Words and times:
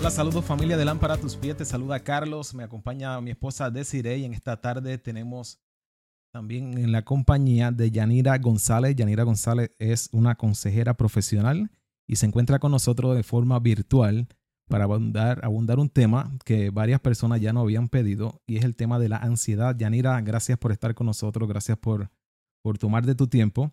Hola, 0.00 0.10
saludos 0.10 0.46
familia 0.46 0.78
de 0.78 0.86
Lámpara 0.86 1.18
tus 1.18 1.36
pies. 1.36 1.58
Te 1.58 1.66
saluda 1.66 2.00
Carlos. 2.00 2.54
Me 2.54 2.62
acompaña 2.62 3.20
mi 3.20 3.32
esposa 3.32 3.70
Desiree 3.70 4.16
y 4.16 4.24
en 4.24 4.32
esta 4.32 4.58
tarde 4.58 4.96
tenemos 4.96 5.60
también 6.32 6.78
en 6.78 6.90
la 6.90 7.04
compañía 7.04 7.70
de 7.70 7.90
Yanira 7.90 8.38
González. 8.38 8.96
Yanira 8.96 9.24
González 9.24 9.72
es 9.78 10.08
una 10.12 10.36
consejera 10.36 10.94
profesional 10.94 11.70
y 12.08 12.16
se 12.16 12.24
encuentra 12.24 12.58
con 12.58 12.72
nosotros 12.72 13.14
de 13.14 13.22
forma 13.22 13.58
virtual 13.58 14.26
para 14.70 14.84
abundar, 14.84 15.44
abundar 15.44 15.78
un 15.78 15.90
tema 15.90 16.32
que 16.46 16.70
varias 16.70 17.00
personas 17.00 17.42
ya 17.42 17.52
no 17.52 17.60
habían 17.60 17.90
pedido 17.90 18.40
y 18.46 18.56
es 18.56 18.64
el 18.64 18.76
tema 18.76 18.98
de 18.98 19.10
la 19.10 19.18
ansiedad. 19.18 19.76
Yanira, 19.76 20.18
gracias 20.22 20.56
por 20.56 20.72
estar 20.72 20.94
con 20.94 21.08
nosotros, 21.08 21.46
gracias 21.46 21.76
por, 21.76 22.10
por 22.62 22.78
tomar 22.78 23.04
de 23.04 23.14
tu 23.14 23.26
tiempo 23.26 23.70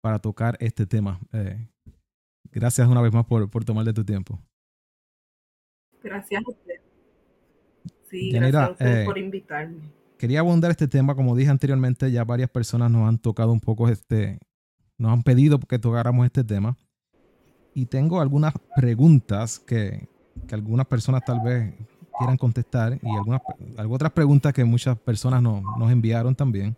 para 0.00 0.20
tocar 0.20 0.56
este 0.58 0.86
tema. 0.86 1.20
Eh, 1.34 1.68
gracias 2.50 2.88
una 2.88 3.02
vez 3.02 3.12
más 3.12 3.26
por, 3.26 3.50
por 3.50 3.62
tomar 3.66 3.84
de 3.84 3.92
tu 3.92 4.06
tiempo. 4.06 4.40
Gracias 6.06 6.42
a 6.46 6.50
usted. 6.50 6.74
Sí, 8.08 8.30
gracias 8.30 8.80
a 8.80 9.02
eh, 9.02 9.04
por 9.04 9.18
invitarme. 9.18 9.78
Quería 10.18 10.40
abundar 10.40 10.70
este 10.70 10.88
tema, 10.88 11.14
como 11.14 11.36
dije 11.36 11.50
anteriormente, 11.50 12.10
ya 12.10 12.24
varias 12.24 12.48
personas 12.48 12.90
nos 12.90 13.08
han 13.08 13.18
tocado 13.18 13.52
un 13.52 13.60
poco 13.60 13.88
este, 13.88 14.38
nos 14.96 15.12
han 15.12 15.22
pedido 15.22 15.58
que 15.58 15.78
tocáramos 15.78 16.24
este 16.24 16.44
tema. 16.44 16.76
Y 17.74 17.86
tengo 17.86 18.20
algunas 18.20 18.54
preguntas 18.74 19.58
que, 19.58 20.08
que 20.46 20.54
algunas 20.54 20.86
personas 20.86 21.22
tal 21.26 21.40
vez 21.40 21.74
quieran 22.18 22.38
contestar 22.38 22.98
y 23.02 23.14
algunas, 23.14 23.42
otras 23.90 24.12
preguntas 24.12 24.54
que 24.54 24.64
muchas 24.64 24.98
personas 24.98 25.42
nos 25.42 25.92
enviaron 25.92 26.34
también. 26.34 26.76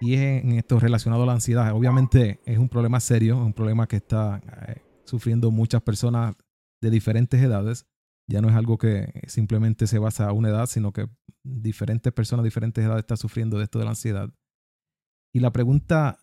Y 0.00 0.14
es 0.14 0.44
en 0.44 0.52
esto 0.52 0.78
relacionado 0.78 1.24
a 1.24 1.26
la 1.26 1.32
ansiedad. 1.32 1.74
Obviamente 1.74 2.40
es 2.44 2.58
un 2.58 2.68
problema 2.68 3.00
serio, 3.00 3.34
es 3.34 3.42
un 3.42 3.52
problema 3.52 3.86
que 3.86 3.96
está 3.96 4.40
eh, 4.68 4.80
sufriendo 5.04 5.50
muchas 5.50 5.82
personas 5.82 6.36
de 6.80 6.90
diferentes 6.90 7.40
edades. 7.40 7.86
Ya 8.28 8.40
no 8.40 8.48
es 8.48 8.54
algo 8.54 8.78
que 8.78 9.12
simplemente 9.26 9.86
se 9.86 9.98
basa 9.98 10.28
a 10.28 10.32
una 10.32 10.50
edad, 10.50 10.66
sino 10.66 10.92
que 10.92 11.08
diferentes 11.42 12.12
personas 12.12 12.44
diferentes 12.44 12.84
edades 12.84 13.00
están 13.00 13.16
sufriendo 13.16 13.58
de 13.58 13.64
esto 13.64 13.78
de 13.78 13.84
la 13.84 13.90
ansiedad. 13.90 14.30
Y 15.34 15.40
la 15.40 15.52
pregunta, 15.52 16.18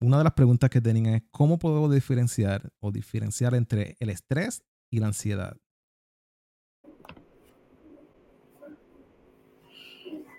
una 0.00 0.18
de 0.18 0.24
las 0.24 0.34
preguntas 0.34 0.70
que 0.70 0.80
tenían 0.80 1.14
es, 1.14 1.22
¿cómo 1.30 1.58
podemos 1.58 1.92
diferenciar 1.92 2.70
o 2.80 2.90
diferenciar 2.90 3.54
entre 3.54 3.96
el 4.00 4.10
estrés 4.10 4.62
y 4.92 4.98
la 4.98 5.08
ansiedad? 5.08 5.56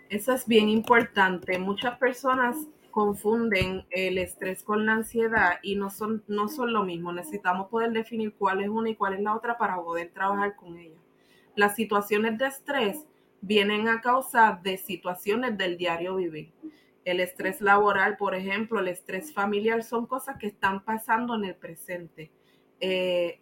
Eso 0.09 0.33
es 0.33 0.45
bien 0.45 0.67
importante. 0.67 1.57
Muchas 1.57 1.97
personas 1.97 2.57
confunden 2.91 3.85
el 3.89 4.17
estrés 4.17 4.63
con 4.63 4.85
la 4.85 4.93
ansiedad 4.93 5.59
y 5.63 5.75
no 5.75 5.89
son, 5.89 6.23
no 6.27 6.47
son 6.49 6.73
lo 6.73 6.83
mismo. 6.83 7.11
Necesitamos 7.11 7.69
poder 7.69 7.91
definir 7.91 8.33
cuál 8.33 8.61
es 8.61 8.69
una 8.69 8.89
y 8.89 8.95
cuál 8.95 9.15
es 9.15 9.21
la 9.21 9.35
otra 9.35 9.57
para 9.57 9.81
poder 9.81 10.11
trabajar 10.11 10.55
con 10.55 10.77
ella. 10.77 10.99
Las 11.55 11.75
situaciones 11.75 12.37
de 12.37 12.47
estrés 12.47 13.05
vienen 13.41 13.87
a 13.87 14.01
causa 14.01 14.59
de 14.61 14.77
situaciones 14.77 15.57
del 15.57 15.77
diario 15.77 16.15
vivir. 16.15 16.51
El 17.03 17.19
estrés 17.19 17.61
laboral, 17.61 18.17
por 18.17 18.35
ejemplo, 18.35 18.79
el 18.79 18.87
estrés 18.87 19.33
familiar 19.33 19.83
son 19.83 20.05
cosas 20.05 20.37
que 20.37 20.47
están 20.47 20.83
pasando 20.83 21.35
en 21.35 21.45
el 21.45 21.55
presente. 21.55 22.31
Eh, 22.79 23.39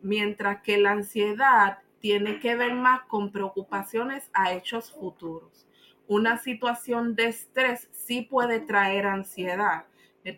mientras 0.00 0.62
que 0.62 0.78
la 0.78 0.92
ansiedad 0.92 1.78
tiene 1.98 2.38
que 2.38 2.54
ver 2.54 2.74
más 2.74 3.02
con 3.02 3.32
preocupaciones 3.32 4.30
a 4.32 4.54
hechos 4.54 4.92
futuros 4.92 5.66
una 6.10 6.38
situación 6.38 7.14
de 7.14 7.26
estrés 7.26 7.88
sí 7.92 8.22
puede 8.22 8.58
traer 8.58 9.06
ansiedad. 9.06 9.84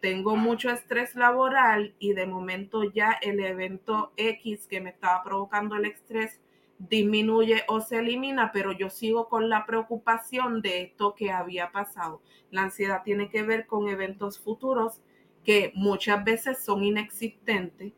Tengo 0.03 0.37
mucho 0.37 0.69
estrés 0.69 1.15
laboral 1.15 1.95
y 1.99 2.13
de 2.13 2.27
momento 2.27 2.85
ya 2.93 3.13
el 3.23 3.41
evento 3.41 4.13
X 4.19 4.67
que 4.67 4.83
me 4.83 4.91
estaba 4.91 5.25
provocando 5.25 5.75
el 5.77 5.87
estrés 5.87 6.43
disminuye 6.79 7.63
o 7.69 7.81
se 7.81 8.01
elimina, 8.01 8.53
pero 8.53 8.73
yo 8.73 8.91
sigo 8.91 9.31
con 9.31 9.49
la 9.49 9.65
preocupación 9.65 10.61
de 10.61 10.83
esto 10.83 11.15
que 11.15 11.31
había 11.31 11.73
pasado. 11.73 12.21
La 12.51 12.65
ansiedad 12.65 13.03
tiene 13.03 13.31
que 13.31 13.43
ver 13.43 13.67
con 13.67 13.89
eventos 13.89 14.39
futuros 14.39 15.01
que 15.43 15.73
muchas 15.75 16.23
veces 16.23 16.63
son 16.63 16.85
inexistentes 16.85 17.95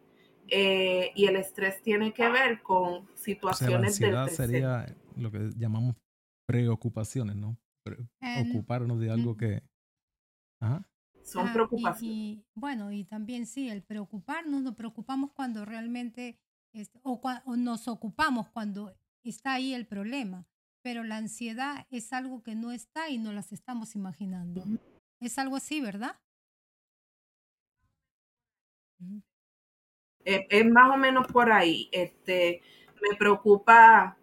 eh, 0.46 1.10
y 1.16 1.26
el 1.26 1.34
estrés 1.34 1.82
tiene 1.82 2.12
que 2.12 2.28
ver 2.28 2.62
con 2.62 3.08
situaciones 3.16 4.00
o 4.00 4.06
la 4.06 4.28
sería 4.28 4.94
lo 5.16 5.32
que 5.32 5.50
llamamos 5.56 5.96
preocupaciones, 6.46 7.34
¿no? 7.34 7.56
Ocuparnos 8.50 9.00
de 9.00 9.10
algo 9.10 9.36
que... 9.36 9.62
Son 11.22 11.48
ah, 11.48 11.52
preocupaciones. 11.52 12.02
Y, 12.02 12.44
bueno, 12.54 12.92
y 12.92 13.04
también 13.04 13.46
sí, 13.46 13.68
el 13.68 13.82
preocuparnos, 13.82 14.62
nos 14.62 14.74
preocupamos 14.74 15.32
cuando 15.32 15.64
realmente, 15.64 16.38
o, 17.02 17.20
nos 17.56 17.88
ocupamos 17.88 18.50
cuando 18.50 18.94
está 19.22 19.54
ahí 19.54 19.72
el 19.72 19.86
problema, 19.86 20.46
pero 20.82 21.02
la 21.02 21.16
ansiedad 21.16 21.86
es 21.90 22.12
algo 22.12 22.42
que 22.42 22.54
no 22.54 22.72
está 22.72 23.08
y 23.08 23.18
no 23.18 23.32
las 23.32 23.52
estamos 23.52 23.94
imaginando. 23.94 24.64
Es 25.20 25.38
algo 25.38 25.56
así, 25.56 25.80
¿verdad? 25.80 26.20
Es, 30.24 30.42
es, 30.50 30.70
más 30.70 30.94
o 30.94 30.98
menos 30.98 31.26
por 31.28 31.50
ahí. 31.50 31.88
Este, 31.90 32.62
me 33.00 33.16
preocupa 33.16 34.18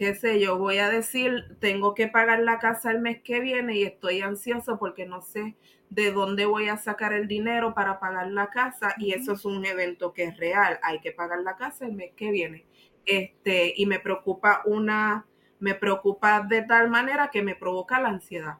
qué 0.00 0.14
sé 0.14 0.40
yo, 0.40 0.56
voy 0.56 0.78
a 0.78 0.88
decir, 0.88 1.58
tengo 1.60 1.94
que 1.94 2.08
pagar 2.08 2.40
la 2.40 2.58
casa 2.58 2.90
el 2.90 3.02
mes 3.02 3.20
que 3.20 3.38
viene 3.38 3.76
y 3.76 3.82
estoy 3.82 4.22
ansioso 4.22 4.78
porque 4.78 5.04
no 5.04 5.20
sé 5.20 5.56
de 5.90 6.10
dónde 6.10 6.46
voy 6.46 6.70
a 6.70 6.78
sacar 6.78 7.12
el 7.12 7.28
dinero 7.28 7.74
para 7.74 8.00
pagar 8.00 8.30
la 8.30 8.48
casa 8.48 8.94
y 8.96 9.12
eso 9.12 9.34
es 9.34 9.44
un 9.44 9.62
evento 9.66 10.14
que 10.14 10.24
es 10.24 10.38
real, 10.38 10.80
hay 10.82 11.00
que 11.00 11.12
pagar 11.12 11.40
la 11.40 11.54
casa 11.54 11.84
el 11.84 11.92
mes 11.92 12.12
que 12.16 12.30
viene. 12.30 12.64
Este, 13.04 13.74
y 13.76 13.84
me 13.84 13.98
preocupa 13.98 14.62
una, 14.64 15.26
me 15.58 15.74
preocupa 15.74 16.46
de 16.48 16.62
tal 16.62 16.88
manera 16.88 17.28
que 17.30 17.42
me 17.42 17.54
provoca 17.54 18.00
la 18.00 18.08
ansiedad. 18.08 18.56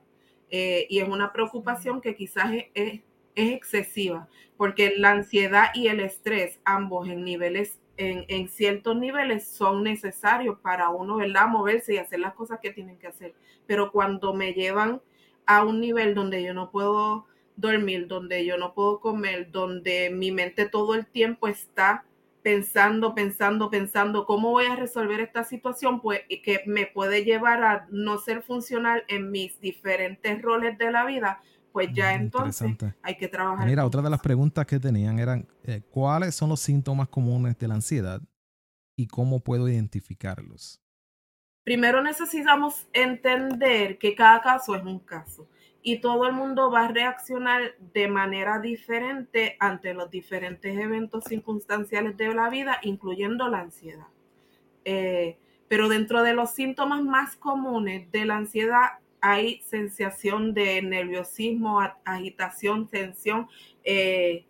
Eh, 0.50 0.86
y 0.90 0.98
es 0.98 1.08
una 1.08 1.32
preocupación 1.32 2.02
que 2.02 2.14
quizás 2.14 2.52
es, 2.52 2.66
es, 2.74 3.00
es 3.34 3.52
excesiva, 3.52 4.28
porque 4.58 4.92
la 4.94 5.12
ansiedad 5.12 5.70
y 5.72 5.88
el 5.88 6.00
estrés, 6.00 6.60
ambos 6.66 7.08
en 7.08 7.24
niveles 7.24 7.79
en, 8.00 8.48
ciertos 8.48 8.96
niveles 8.96 9.46
son 9.46 9.82
necesarios 9.82 10.58
para 10.60 10.88
uno, 10.88 11.16
¿verdad? 11.16 11.48
Moverse 11.48 11.94
y 11.94 11.98
hacer 11.98 12.20
las 12.20 12.34
cosas 12.34 12.58
que 12.60 12.70
tienen 12.70 12.98
que 12.98 13.08
hacer. 13.08 13.34
Pero 13.66 13.92
cuando 13.92 14.32
me 14.32 14.52
llevan 14.52 15.02
a 15.46 15.64
un 15.64 15.80
nivel 15.80 16.14
donde 16.14 16.42
yo 16.42 16.54
no 16.54 16.70
puedo 16.70 17.26
dormir, 17.56 18.06
donde 18.06 18.44
yo 18.44 18.56
no 18.56 18.72
puedo 18.72 19.00
comer, 19.00 19.50
donde 19.50 20.10
mi 20.10 20.32
mente 20.32 20.66
todo 20.66 20.94
el 20.94 21.06
tiempo 21.06 21.46
está 21.46 22.04
pensando, 22.42 23.14
pensando, 23.14 23.68
pensando 23.68 24.24
cómo 24.24 24.50
voy 24.50 24.64
a 24.64 24.76
resolver 24.76 25.20
esta 25.20 25.44
situación, 25.44 26.00
pues 26.00 26.22
que 26.42 26.62
me 26.66 26.86
puede 26.86 27.24
llevar 27.24 27.62
a 27.62 27.86
no 27.90 28.16
ser 28.18 28.42
funcional 28.42 29.04
en 29.08 29.30
mis 29.30 29.60
diferentes 29.60 30.40
roles 30.40 30.78
de 30.78 30.90
la 30.90 31.04
vida, 31.04 31.42
pues 31.72 31.90
ya 31.92 32.12
mm, 32.12 32.20
entonces 32.20 32.76
hay 33.02 33.16
que 33.16 33.28
trabajar. 33.28 33.66
Mira, 33.66 33.84
otra 33.84 34.02
de 34.02 34.10
las 34.10 34.20
preguntas 34.20 34.66
que 34.66 34.78
tenían 34.78 35.18
eran, 35.18 35.46
eh, 35.64 35.82
¿cuáles 35.90 36.34
son 36.34 36.48
los 36.50 36.60
síntomas 36.60 37.08
comunes 37.08 37.58
de 37.58 37.68
la 37.68 37.74
ansiedad 37.74 38.20
y 38.96 39.06
cómo 39.06 39.40
puedo 39.40 39.68
identificarlos? 39.68 40.80
Primero 41.64 42.02
necesitamos 42.02 42.86
entender 42.92 43.98
que 43.98 44.14
cada 44.14 44.40
caso 44.40 44.74
es 44.74 44.82
un 44.82 44.98
caso 44.98 45.48
y 45.82 46.00
todo 46.00 46.26
el 46.26 46.32
mundo 46.32 46.70
va 46.70 46.86
a 46.86 46.88
reaccionar 46.88 47.74
de 47.92 48.08
manera 48.08 48.58
diferente 48.58 49.56
ante 49.60 49.94
los 49.94 50.10
diferentes 50.10 50.78
eventos 50.78 51.24
circunstanciales 51.24 52.16
de 52.16 52.34
la 52.34 52.50
vida, 52.50 52.78
incluyendo 52.82 53.48
la 53.48 53.60
ansiedad. 53.60 54.06
Eh, 54.84 55.38
pero 55.68 55.88
dentro 55.88 56.22
de 56.22 56.34
los 56.34 56.50
síntomas 56.50 57.02
más 57.02 57.36
comunes 57.36 58.10
de 58.10 58.24
la 58.24 58.36
ansiedad 58.36 58.98
hay 59.20 59.60
sensación 59.62 60.54
de 60.54 60.82
nerviosismo, 60.82 61.80
agitación, 62.04 62.88
tensión. 62.88 63.48
Eh, 63.84 64.44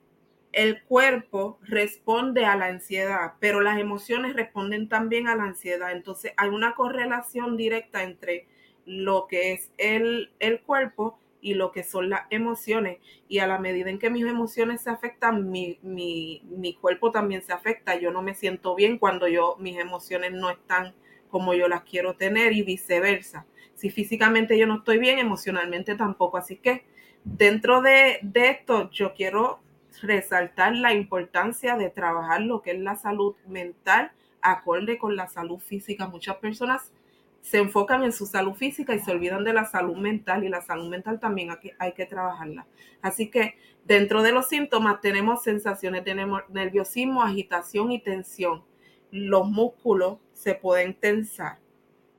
el 0.53 0.83
cuerpo 0.83 1.59
responde 1.63 2.45
a 2.45 2.57
la 2.57 2.67
ansiedad, 2.67 3.35
pero 3.39 3.61
las 3.61 3.79
emociones 3.79 4.35
responden 4.35 4.89
también 4.89 5.29
a 5.29 5.37
la 5.37 5.45
ansiedad. 5.45 5.93
Entonces 5.93 6.33
hay 6.37 6.49
una 6.49 6.75
correlación 6.75 7.57
directa 7.57 8.03
entre 8.03 8.47
lo 8.85 9.27
que 9.29 9.53
es 9.53 9.71
el, 9.79 10.33
el 10.41 10.61
cuerpo 10.61 11.19
y 11.41 11.55
lo 11.55 11.73
que 11.73 11.85
son 11.85 12.11
las 12.11 12.23
emociones. 12.31 12.99
Y 13.29 13.39
a 13.39 13.47
la 13.47 13.59
medida 13.59 13.91
en 13.91 13.99
que 13.99 14.11
mis 14.11 14.27
emociones 14.27 14.83
se 14.83 14.91
afectan, 14.91 15.51
mi, 15.51 15.79
mi, 15.83 16.43
mi, 16.45 16.75
cuerpo 16.75 17.11
también 17.13 17.43
se 17.43 17.53
afecta. 17.53 17.97
Yo 17.99 18.11
no 18.11 18.23
me 18.23 18.35
siento 18.35 18.75
bien 18.75 18.99
cuando 18.99 19.29
yo, 19.29 19.57
mis 19.59 19.79
emociones 19.79 20.33
no 20.33 20.51
están 20.51 20.95
como 21.31 21.55
yo 21.55 21.69
las 21.69 21.83
quiero 21.83 22.15
tener 22.15 22.53
y 22.53 22.63
viceversa. 22.63 23.47
Si 23.81 23.89
físicamente 23.89 24.59
yo 24.59 24.67
no 24.67 24.77
estoy 24.77 24.99
bien, 24.99 25.19
emocionalmente 25.19 25.95
tampoco. 25.95 26.37
Así 26.37 26.57
que 26.57 26.85
dentro 27.25 27.81
de, 27.81 28.21
esto 28.35 28.91
yo 28.91 29.15
quiero 29.15 29.61
resaltar 30.03 30.77
la 30.77 30.93
importancia 30.93 31.77
de 31.79 31.89
trabajar 31.89 32.43
lo 32.43 32.61
que 32.61 32.73
es 32.73 32.79
la 32.79 32.97
salud 32.97 33.37
mental 33.47 34.13
acorde 34.43 34.99
con 34.99 35.17
la 35.17 35.29
salud 35.29 35.61
física. 35.61 36.09
Muchas 36.09 36.37
personas 36.37 36.93
se 37.41 37.57
enfocan 37.57 38.05
en 38.05 38.13
su 38.13 38.27
salud 38.27 38.53
física 38.53 38.95
y 38.95 38.99
se 38.99 39.13
olvidan 39.13 39.45
de 39.45 39.55
la 39.55 39.65
salud 39.65 39.97
mental 39.97 40.45
y 40.45 40.51
la 40.51 40.61
salud 40.61 40.91
mental 40.91 41.19
también 41.19 41.51
hay 41.51 41.59
que, 41.61 41.75
hay 41.79 41.93
que 41.93 42.05
trabajarla. 42.05 42.67
Así 43.01 43.31
que 43.31 43.55
dentro 43.87 44.23
de 44.23 44.33
los 44.33 44.47
síntomas 44.47 45.01
tenemos 45.01 45.43
sensaciones 45.43 46.05
de 46.05 46.27
nerviosismo, 46.51 47.23
agitación 47.23 47.93
y 47.93 47.99
tensión. 47.99 48.63
los 49.11 49.49
músculos 49.49 50.19
se 50.35 50.55
pueden 50.55 50.93
tensar 50.93 51.57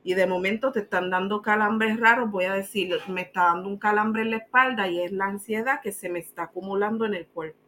y 0.04 0.14
de 0.14 0.26
momento 0.26 0.72
te 0.72 0.80
están 0.80 1.10
dando 1.10 1.42
calambres 1.42 1.98
raros, 1.98 2.30
voy 2.30 2.44
a 2.44 2.54
decir, 2.54 2.98
me 3.08 3.22
está 3.22 3.44
dando 3.44 3.68
un 3.68 3.78
calambre 3.78 4.22
en 4.22 4.30
la 4.30 4.38
espalda 4.38 4.88
y 4.88 5.00
es 5.00 5.12
la 5.12 5.26
ansiedad 5.26 5.80
que 5.80 5.92
se 5.92 6.08
me 6.08 6.18
está 6.18 6.44
acumulando 6.44 7.04
en 7.04 7.14
el 7.14 7.26
cuerpo. 7.26 7.58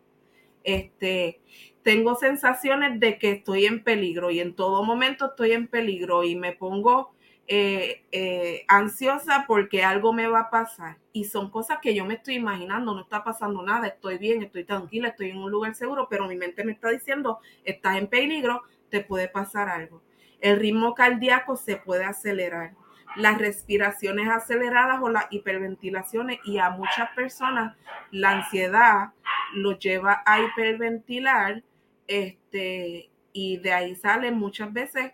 Este, 0.65 1.41
tengo 1.83 2.15
sensaciones 2.17 2.99
de 2.99 3.19
que 3.19 3.33
estoy 3.33 3.67
en 3.67 3.85
peligro 3.85 4.31
y 4.31 4.41
en 4.41 4.55
todo 4.55 4.83
momento 4.83 5.27
estoy 5.27 5.53
en 5.53 5.69
peligro 5.69 6.25
y 6.25 6.35
me 6.35 6.53
pongo 6.53 7.13
eh, 7.47 8.05
eh, 8.11 8.65
ansiosa 8.69 9.45
porque 9.47 9.85
algo 9.85 10.13
me 10.13 10.27
va 10.27 10.41
a 10.41 10.51
pasar. 10.51 10.97
Y 11.13 11.25
son 11.25 11.51
cosas 11.51 11.79
que 11.83 11.95
yo 11.95 12.05
me 12.05 12.15
estoy 12.15 12.37
imaginando, 12.37 12.95
no 12.95 13.03
está 13.03 13.23
pasando 13.23 13.63
nada, 13.63 13.87
estoy 13.87 14.19
bien, 14.19 14.43
estoy 14.43 14.65
tranquila, 14.65 15.09
estoy 15.09 15.31
en 15.31 15.39
un 15.39 15.51
lugar 15.51 15.75
seguro, 15.75 16.09
pero 16.09 16.27
mi 16.27 16.37
mente 16.37 16.65
me 16.65 16.73
está 16.73 16.89
diciendo, 16.89 17.39
estás 17.65 17.99
en 17.99 18.09
peligro, 18.09 18.63
te 18.89 19.01
puede 19.03 19.29
pasar 19.29 19.69
algo. 19.69 20.03
El 20.41 20.59
ritmo 20.59 20.95
cardíaco 20.95 21.57
se 21.57 21.77
puede 21.77 22.05
acelerar. 22.05 22.73
Las 23.17 23.39
respiraciones 23.39 24.29
aceleradas 24.29 25.01
o 25.01 25.09
las 25.09 25.27
hiperventilaciones 25.31 26.41
y 26.45 26.59
a 26.59 26.71
muchas 26.71 27.11
personas 27.15 27.77
la 28.11 28.33
ansiedad 28.33 29.13
lo 29.55 29.79
lleva 29.79 30.23
a 30.27 30.41
hiperventilar 30.41 31.63
este, 32.09 33.11
y 33.33 33.59
de 33.59 33.73
ahí 33.73 33.95
salen 33.95 34.37
muchas 34.37 34.73
veces 34.73 35.13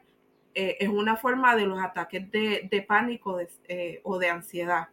eh, 0.54 0.76
es 0.80 0.88
una 0.88 1.16
forma 1.16 1.54
de 1.54 1.66
los 1.66 1.80
ataques 1.80 2.30
de, 2.30 2.84
pánico 2.86 3.38
eh, 3.68 4.00
o 4.02 4.18
de 4.18 4.30
ansiedad. 4.30 4.88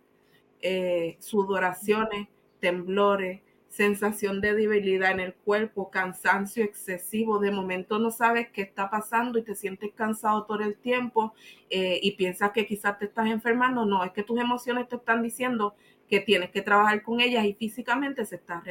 Eh, 0.62 1.18
sudoraciones, 1.20 2.28
temblores, 2.60 3.42
sensación 3.70 4.42
de 4.42 4.54
debilidad 4.54 5.12
en 5.12 5.20
el 5.20 5.34
cuerpo, 5.34 5.90
cansancio 5.90 6.64
excesivo, 6.64 7.40
de 7.40 7.52
momento 7.52 8.00
no 8.00 8.12
sabes 8.12 8.50
qué 8.50 8.62
está 8.62 8.90
pasando 8.90 9.38
y 9.38 9.44
te 9.44 9.56
sientes 9.56 9.92
cansado 9.94 10.46
todo 10.46 10.64
el 10.64 10.76
tiempo 10.76 11.34
y 11.70 12.12
piensas 12.14 12.52
que 12.52 12.66
quizás 12.66 12.98
te 12.98 13.06
estás 13.06 13.28
enfermando, 13.28 13.86
no, 13.86 14.04
es 14.04 14.12
que 14.12 14.24
tus 14.24 14.40
emociones 14.40 14.88
te 14.88 14.96
están 14.96 15.22
diciendo 15.22 15.76
que 16.10 16.22
tienes 16.22 16.50
que 16.52 16.62
trabajar 16.62 17.04
con 17.04 17.20
ellas 17.20 17.46
y 17.46 17.54
físicamente 17.54 18.26
se 18.26 18.38
está 18.38 18.64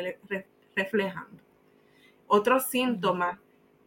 reflejando. 0.75 1.43
Otros 2.27 2.67
síntomas 2.67 3.39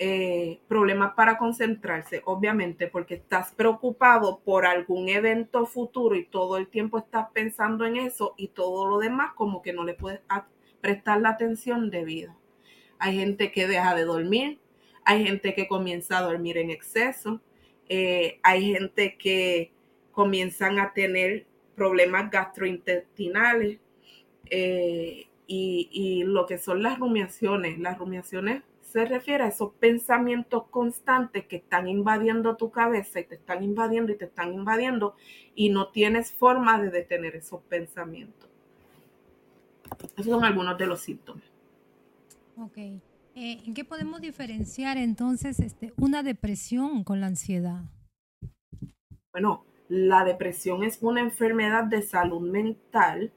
eh, 0.02 0.62
problemas 0.70 1.14
para 1.14 1.38
concentrarse, 1.38 2.22
obviamente, 2.24 2.88
porque 2.88 3.16
estás 3.16 3.52
preocupado 3.52 4.40
por 4.40 4.66
algún 4.66 5.10
evento 5.10 5.66
futuro 5.66 6.16
y 6.16 6.26
todo 6.26 6.56
el 6.56 6.68
tiempo 6.68 7.00
estás 7.00 7.28
pensando 7.34 7.86
en 7.86 7.98
eso 7.98 8.34
y 8.38 8.48
todo 8.48 8.88
lo 8.88 8.98
demás 9.00 9.34
como 9.34 9.62
que 9.62 9.74
no 9.74 9.84
le 9.84 9.96
puedes 9.96 10.22
prestar 10.82 11.22
la 11.22 11.30
atención 11.30 11.90
debida. 11.90 12.36
Hay 13.00 13.18
gente 13.18 13.52
que 13.52 13.68
deja 13.68 13.96
de 13.96 14.04
dormir, 14.04 14.60
hay 15.06 15.26
gente 15.26 15.54
que 15.54 15.68
comienza 15.68 16.18
a 16.18 16.22
dormir 16.22 16.58
en 16.58 16.70
exceso, 16.70 17.42
eh, 17.88 18.40
hay 18.44 18.74
gente 18.74 19.18
que 19.18 19.72
comienzan 20.12 20.80
a 20.80 20.94
tener 20.94 21.46
problemas 21.76 22.30
gastrointestinales 22.30 23.80
eh, 24.50 25.28
y, 25.48 25.90
y 25.92 26.24
lo 26.24 26.46
que 26.46 26.58
son 26.58 26.84
las 26.84 27.00
rumiaciones. 27.00 27.80
Las 27.80 27.98
rumiaciones 27.98 28.64
se 28.82 29.06
refiere 29.06 29.44
a 29.44 29.48
esos 29.48 29.74
pensamientos 29.76 30.64
constantes 30.70 31.46
que 31.46 31.58
están 31.58 31.88
invadiendo 31.88 32.58
tu 32.58 32.72
cabeza 32.72 33.20
y 33.20 33.26
te 33.26 33.36
están 33.36 33.64
invadiendo 33.64 34.12
y 34.12 34.18
te 34.18 34.26
están 34.26 34.54
invadiendo 34.54 35.16
y 35.54 35.70
no 35.70 35.90
tienes 35.90 36.32
forma 36.32 36.82
de 36.82 36.90
detener 36.90 37.36
esos 37.36 37.62
pensamientos. 37.62 38.49
Esos 40.18 40.32
son 40.32 40.44
algunos 40.44 40.78
de 40.78 40.88
los 40.88 41.02
síntomas. 41.02 41.44
Ok. 42.58 42.78
Eh, 42.78 43.02
¿En 43.36 43.74
qué 43.74 43.86
podemos 43.86 44.22
diferenciar 44.22 44.98
entonces 44.98 45.60
este, 45.60 45.94
una 45.98 46.24
depresión 46.24 47.04
con 47.04 47.22
la 47.22 47.28
ansiedad? 47.28 47.84
Bueno, 49.32 49.64
la 49.88 50.26
depresión 50.26 50.84
es 50.84 50.98
una 51.02 51.22
enfermedad 51.22 51.86
de 51.86 52.02
salud 52.02 52.42
mental 52.42 53.32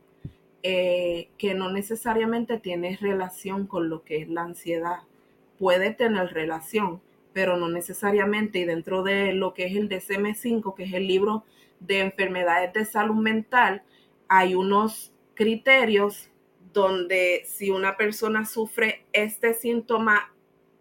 eh, 0.62 1.28
que 1.38 1.54
no 1.54 1.70
necesariamente 1.70 2.58
tiene 2.58 2.96
relación 3.00 3.66
con 3.66 3.88
lo 3.88 4.02
que 4.02 4.22
es 4.22 4.28
la 4.28 4.43
ansiedad 4.43 5.00
puede 5.62 5.93
tener 5.93 6.34
relación, 6.34 7.00
pero 7.32 7.56
no 7.56 7.69
necesariamente. 7.69 8.58
Y 8.58 8.64
dentro 8.64 9.04
de 9.04 9.32
lo 9.32 9.54
que 9.54 9.66
es 9.66 9.76
el 9.76 9.88
DSM5, 9.88 10.75
que 10.75 10.82
es 10.82 10.93
el 10.93 11.06
libro 11.06 11.44
de 11.78 12.00
enfermedades 12.00 12.72
de 12.72 12.84
salud 12.84 13.14
mental, 13.14 13.84
hay 14.26 14.56
unos 14.56 15.12
criterios 15.34 16.31
donde 16.73 17.43
si 17.45 17.71
una 17.71 17.97
persona 17.97 18.45
sufre 18.45 19.07
este 19.13 19.55
síntoma 19.55 20.33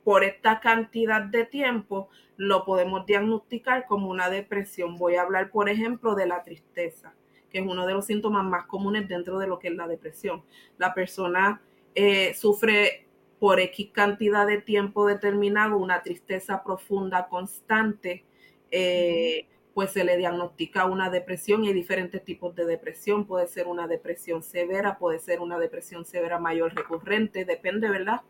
por 0.03 0.23
esta 0.23 0.59
cantidad 0.59 1.21
de 1.21 1.45
tiempo, 1.45 2.09
lo 2.37 2.65
podemos 2.65 3.05
diagnosticar 3.05 3.85
como 3.85 4.09
una 4.09 4.29
depresión. 4.29 4.97
Voy 4.97 5.15
a 5.15 5.21
hablar, 5.21 5.51
por 5.51 5.69
ejemplo, 5.69 6.15
de 6.15 6.25
la 6.25 6.43
tristeza, 6.43 7.13
que 7.51 7.59
es 7.59 7.65
uno 7.65 7.85
de 7.85 7.93
los 7.93 8.05
síntomas 8.05 8.43
más 8.45 8.65
comunes 8.65 9.07
dentro 9.07 9.37
de 9.37 9.47
lo 9.47 9.59
que 9.59 9.67
es 9.67 9.75
la 9.75 9.87
depresión. 9.87 10.43
La 10.77 10.93
persona 10.93 11.61
eh, 11.93 12.33
sufre 12.33 13.05
por 13.39 13.59
X 13.59 13.89
cantidad 13.91 14.47
de 14.47 14.61
tiempo 14.61 15.05
determinado 15.07 15.77
una 15.77 16.01
tristeza 16.01 16.63
profunda, 16.63 17.27
constante, 17.27 18.23
eh, 18.69 19.47
pues 19.73 19.91
se 19.91 20.03
le 20.03 20.17
diagnostica 20.17 20.85
una 20.85 21.09
depresión 21.09 21.63
y 21.63 21.69
hay 21.69 21.73
diferentes 21.73 22.23
tipos 22.23 22.55
de 22.55 22.65
depresión. 22.65 23.25
Puede 23.25 23.47
ser 23.47 23.67
una 23.67 23.87
depresión 23.87 24.43
severa, 24.43 24.97
puede 24.97 25.19
ser 25.19 25.39
una 25.39 25.57
depresión 25.57 26.05
severa 26.05 26.39
mayor 26.39 26.75
recurrente, 26.75 27.45
depende, 27.45 27.89
¿verdad? 27.89 28.21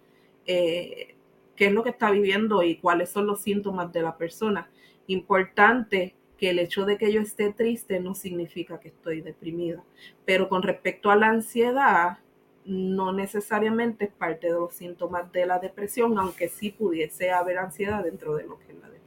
Eh, 0.45 1.15
qué 1.55 1.65
es 1.67 1.71
lo 1.71 1.83
que 1.83 1.89
está 1.89 2.11
viviendo 2.11 2.63
y 2.63 2.77
cuáles 2.77 3.09
son 3.09 3.27
los 3.27 3.41
síntomas 3.41 3.91
de 3.91 4.01
la 4.01 4.17
persona. 4.17 4.69
Importante 5.07 6.15
que 6.38 6.49
el 6.49 6.59
hecho 6.59 6.85
de 6.85 6.97
que 6.97 7.11
yo 7.11 7.21
esté 7.21 7.53
triste 7.53 7.99
no 7.99 8.15
significa 8.15 8.79
que 8.79 8.88
estoy 8.88 9.21
deprimida. 9.21 9.83
Pero 10.25 10.49
con 10.49 10.63
respecto 10.63 11.11
a 11.11 11.15
la 11.15 11.27
ansiedad, 11.27 12.17
no 12.65 13.13
necesariamente 13.13 14.05
es 14.05 14.11
parte 14.11 14.47
de 14.47 14.53
los 14.53 14.73
síntomas 14.73 15.31
de 15.31 15.45
la 15.45 15.59
depresión, 15.59 16.17
aunque 16.17 16.49
sí 16.49 16.71
pudiese 16.71 17.31
haber 17.31 17.57
ansiedad 17.59 18.03
dentro 18.03 18.35
de 18.35 18.43
lo 18.43 18.57
que 18.59 18.71
es 18.71 18.79
la 18.79 18.89
depresión. 18.89 19.00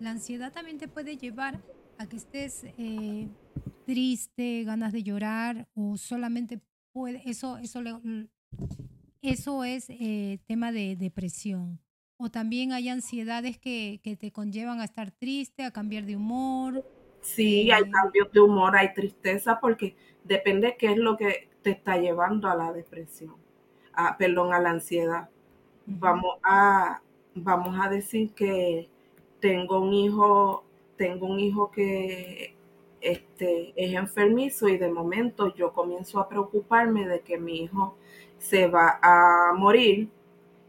La 0.00 0.12
ansiedad 0.12 0.50
también 0.50 0.78
te 0.78 0.88
puede 0.88 1.18
llevar 1.18 1.60
a 1.98 2.06
que 2.06 2.16
estés 2.16 2.64
eh, 2.78 3.28
triste, 3.84 4.64
ganas 4.64 4.94
de 4.94 5.02
llorar 5.02 5.68
o 5.74 5.98
solamente 5.98 6.58
puede, 6.92 7.20
eso, 7.28 7.58
eso, 7.58 7.82
eso 9.20 9.64
es 9.64 9.90
eh, 9.90 10.38
tema 10.46 10.72
de 10.72 10.96
depresión. 10.96 11.78
O 12.16 12.30
también 12.30 12.72
hay 12.72 12.88
ansiedades 12.88 13.58
que, 13.58 14.00
que, 14.02 14.16
te 14.16 14.32
conllevan 14.32 14.80
a 14.80 14.84
estar 14.84 15.10
triste, 15.10 15.64
a 15.64 15.70
cambiar 15.70 16.04
de 16.04 16.16
humor. 16.16 16.82
Sí, 17.20 17.70
hay 17.70 17.82
eh, 17.82 17.90
cambios 17.90 18.32
de 18.32 18.40
humor, 18.40 18.76
hay 18.76 18.94
tristeza 18.94 19.60
porque 19.60 19.96
depende 20.24 20.76
qué 20.78 20.92
es 20.92 20.96
lo 20.96 21.18
que 21.18 21.50
te 21.60 21.70
está 21.70 21.98
llevando 21.98 22.48
a 22.48 22.54
la 22.54 22.72
depresión, 22.72 23.34
a, 23.92 24.16
perdón, 24.16 24.54
a 24.54 24.60
la 24.60 24.70
ansiedad. 24.70 25.28
Vamos 25.84 26.38
a, 26.42 27.02
vamos 27.34 27.76
a 27.78 27.90
decir 27.90 28.32
que 28.32 28.88
tengo 29.40 29.80
un 29.80 29.92
hijo, 29.94 30.64
tengo 30.96 31.26
un 31.26 31.40
hijo 31.40 31.70
que 31.70 32.54
este, 33.00 33.72
es 33.76 33.94
enfermizo 33.94 34.68
y 34.68 34.76
de 34.76 34.90
momento 34.90 35.54
yo 35.54 35.72
comienzo 35.72 36.20
a 36.20 36.28
preocuparme 36.28 37.06
de 37.08 37.20
que 37.20 37.38
mi 37.38 37.62
hijo 37.62 37.96
se 38.38 38.66
va 38.66 38.98
a 39.02 39.52
morir 39.56 40.08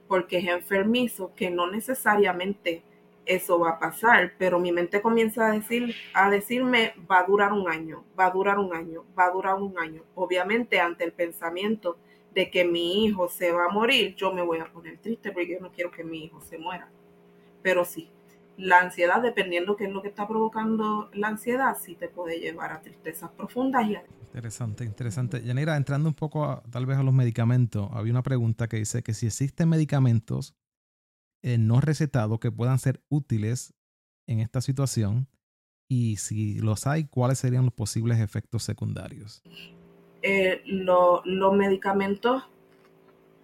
porque 0.08 0.40
es 0.40 0.48
enfermizo, 0.48 1.32
que 1.36 1.50
no 1.50 1.70
necesariamente 1.72 2.84
eso 3.26 3.60
va 3.60 3.72
a 3.72 3.80
pasar, 3.80 4.34
pero 4.38 4.60
mi 4.60 4.72
mente 4.72 5.02
comienza 5.02 5.48
a 5.48 5.52
decir, 5.52 5.96
a 6.14 6.30
decirme, 6.30 6.94
va 7.10 7.20
a 7.20 7.24
durar 7.24 7.54
un 7.54 7.70
año, 7.70 8.04
va 8.20 8.26
a 8.26 8.32
durar 8.32 8.60
un 8.60 8.74
año, 8.74 9.06
va 9.18 9.26
a 9.26 9.32
durar 9.32 9.56
un 9.56 9.78
año. 9.78 10.04
Obviamente, 10.16 10.80
ante 10.80 11.04
el 11.04 11.14
pensamiento 11.14 11.98
de 12.34 12.50
que 12.50 12.66
mi 12.66 13.06
hijo 13.06 13.30
se 13.30 13.52
va 13.52 13.66
a 13.66 13.70
morir, 13.70 14.16
yo 14.16 14.34
me 14.34 14.42
voy 14.42 14.60
a 14.60 14.66
poner 14.66 14.98
triste 14.98 15.32
porque 15.32 15.54
yo 15.54 15.60
no 15.60 15.72
quiero 15.72 15.92
que 15.92 16.04
mi 16.04 16.26
hijo 16.26 16.42
se 16.42 16.58
muera. 16.58 16.90
Pero 17.62 17.86
sí, 17.86 18.10
la 18.62 18.80
ansiedad, 18.80 19.22
dependiendo 19.22 19.76
qué 19.76 19.86
es 19.86 19.92
lo 19.92 20.02
que 20.02 20.10
está 20.10 20.28
provocando 20.28 21.10
la 21.14 21.30
ansiedad, 21.30 21.76
sí 21.80 21.96
te 21.96 22.08
puede 22.08 22.40
llevar 22.40 22.72
a 22.72 22.82
tristezas 22.82 23.32
profundas 23.32 23.88
y 23.88 23.98
Interesante, 24.34 24.86
interesante. 24.86 25.44
Yanira, 25.44 25.76
entrando 25.76 26.08
un 26.08 26.16
poco 26.16 26.64
tal 26.72 26.86
vez 26.86 26.98
a 26.98 27.04
los 27.04 27.14
medicamentos, 27.14 27.90
había 27.92 28.14
una 28.14 28.24
pregunta 28.24 28.70
que 28.70 28.78
dice 28.78 29.04
que 29.04 29.14
si 29.14 29.26
existen 29.26 29.68
medicamentos 29.68 30.56
eh, 31.44 31.58
no 31.58 31.82
recetados 31.82 32.40
que 32.40 32.52
puedan 32.52 32.80
ser 32.80 33.02
útiles 33.10 33.74
en 34.28 34.40
esta 34.40 34.62
situación 34.62 35.28
y 35.90 36.18
si 36.18 36.60
los 36.60 36.88
hay, 36.88 37.06
cuáles 37.06 37.40
serían 37.40 37.66
los 37.66 37.74
posibles 37.74 38.20
efectos 38.20 38.64
secundarios. 38.64 39.42
Eh, 40.22 40.62
los 40.66 41.54
medicamentos 41.54 42.44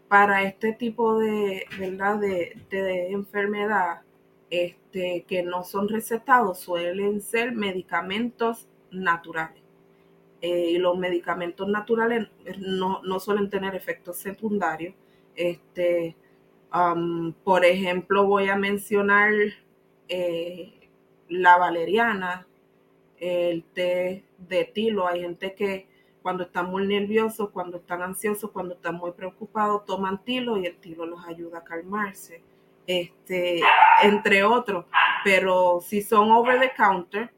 para 0.08 0.44
este 0.44 0.72
tipo 0.72 1.20
de, 1.20 1.66
¿verdad? 1.78 2.20
de, 2.20 3.12
enfermedad 3.12 4.02
este, 4.50 5.25
que 5.27 5.44
no 5.44 5.63
son 5.63 5.89
recetados 5.89 6.60
suelen 6.60 7.22
ser 7.22 7.54
medicamentos 7.54 8.68
naturales. 8.92 9.62
Eh, 10.42 10.72
y 10.72 10.77
los 10.77 10.98
medicamentos 10.98 11.68
naturales 11.68 12.27
no, 12.60 13.01
no, 13.04 13.20
suelen 13.20 13.50
tener 13.50 13.75
efectos 13.75 14.18
secundarios. 14.18 14.94
Este, 15.36 16.16
Um, 16.74 17.32
por 17.44 17.63
ejemplo, 17.63 18.25
voy 18.25 18.50
a 18.50 18.56
mencionar 18.56 19.32
eh, 20.10 20.89
la 21.30 21.58
valeriana, 21.58 22.46
el 23.20 23.63
té 23.63 24.25
de 24.38 24.66
tilo. 24.66 25.08
Hay 25.08 25.22
gente 25.22 25.56
que 25.56 25.88
cuando 26.22 26.44
están 26.44 26.70
muy 26.70 26.86
nerviosos, 26.86 27.50
cuando 27.51 27.77
están 27.77 28.01
ansiosos, 28.01 28.51
cuando 28.51 28.75
están 28.75 28.96
muy 28.96 29.12
preocupados, 29.12 29.86
toman 29.86 30.24
tilo 30.24 30.58
y 30.58 30.66
el 30.66 30.77
tilo 30.77 31.06
los 31.06 31.25
ayuda 31.25 31.60
a 31.60 31.63
calmarse, 31.63 32.44
este, 32.86 33.62
entre 34.04 34.44
otros. 34.44 34.86
Pero 35.24 35.80
si 35.82 36.01
son 36.01 36.32
over 36.32 36.60
the 36.60 36.72
counter, 36.75 37.32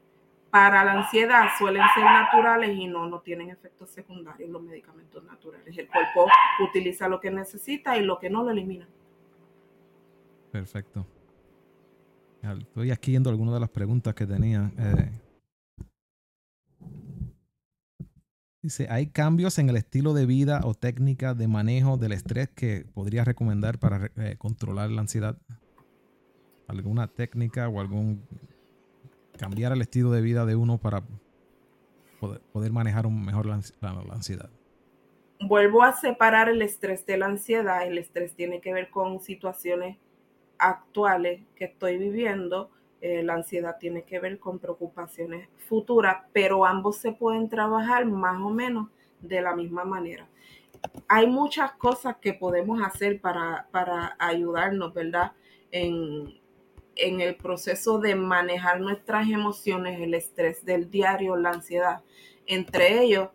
para 0.50 0.84
la 0.84 0.92
ansiedad 0.92 1.48
suelen 1.58 1.82
ser 1.94 2.04
naturales 2.04 2.76
y 2.76 2.86
no, 2.86 3.06
no 3.06 3.20
tienen 3.20 3.50
efectos 3.50 3.90
secundarios 3.90 4.50
los 4.50 4.62
medicamentos 4.62 5.22
naturales. 5.24 5.76
El 5.76 5.88
cuerpo 5.88 6.26
utiliza 6.60 7.08
lo 7.08 7.20
que 7.20 7.30
necesita 7.30 7.96
y 7.96 8.04
lo 8.04 8.18
que 8.18 8.30
no 8.30 8.42
lo 8.42 8.50
elimina. 8.50 8.88
Perfecto. 10.50 11.06
Estoy 12.42 12.90
aquí 12.90 13.12
viendo 13.12 13.30
algunas 13.30 13.54
de 13.54 13.60
las 13.60 13.68
preguntas 13.68 14.14
que 14.14 14.26
tenía. 14.26 14.72
Eh, 14.78 15.10
dice, 18.62 18.88
¿hay 18.90 19.08
cambios 19.08 19.58
en 19.58 19.68
el 19.68 19.76
estilo 19.76 20.14
de 20.14 20.26
vida 20.26 20.62
o 20.64 20.74
técnica 20.74 21.34
de 21.34 21.46
manejo 21.48 21.96
del 21.96 22.12
estrés 22.12 22.48
que 22.48 22.86
podrías 22.94 23.26
recomendar 23.26 23.78
para 23.78 24.10
eh, 24.16 24.36
controlar 24.38 24.90
la 24.90 25.02
ansiedad? 25.02 25.38
¿Alguna 26.70 27.08
técnica 27.08 27.68
o 27.68 27.80
algún 27.80 28.22
cambiar 29.36 29.72
el 29.72 29.80
estilo 29.80 30.12
de 30.12 30.20
vida 30.20 30.46
de 30.46 30.54
uno 30.54 30.78
para 30.78 31.02
poder, 32.52 32.72
manejar 32.72 33.06
un 33.06 33.24
mejor 33.24 33.46
la, 33.46 33.54
ansiedad? 33.54 34.50
Vuelvo 35.40 35.82
a 35.82 35.92
separar 35.92 36.48
el 36.48 36.62
estrés 36.62 37.04
de 37.06 37.16
la 37.16 37.26
ansiedad. 37.26 37.84
El 37.84 37.98
estrés 37.98 38.34
tiene 38.36 38.60
que 38.60 38.72
ver 38.72 38.90
con 38.90 39.18
situaciones 39.20 39.96
actuales 40.58 41.42
que 41.56 41.64
estoy 41.64 41.98
viviendo. 41.98 42.70
Eh, 43.00 43.24
la 43.24 43.34
ansiedad 43.34 43.78
tiene 43.80 44.04
que 44.04 44.20
ver 44.20 44.38
con 44.38 44.60
preocupaciones 44.60 45.48
futuras, 45.68 46.18
pero 46.32 46.64
ambos 46.64 46.98
se 46.98 47.10
pueden 47.10 47.48
trabajar 47.48 48.04
más 48.06 48.40
o 48.40 48.50
menos 48.50 48.90
de 49.20 49.40
la 49.40 49.56
misma 49.56 49.84
manera. 49.84 50.28
Hay 51.08 51.26
muchas 51.26 51.72
cosas 51.72 52.16
que 52.20 52.32
podemos 52.32 52.80
hacer 52.80 53.20
para, 53.20 53.66
para 53.72 54.14
ayudarnos, 54.20 54.94
¿verdad? 54.94 55.32
En, 55.72 56.39
en 57.00 57.20
el 57.20 57.34
proceso 57.34 57.98
de 57.98 58.14
manejar 58.14 58.80
nuestras 58.80 59.28
emociones, 59.28 60.00
el 60.00 60.14
estrés 60.14 60.64
del 60.64 60.90
diario, 60.90 61.36
la 61.36 61.50
ansiedad. 61.50 62.02
Entre 62.46 63.02
ellos, 63.02 63.30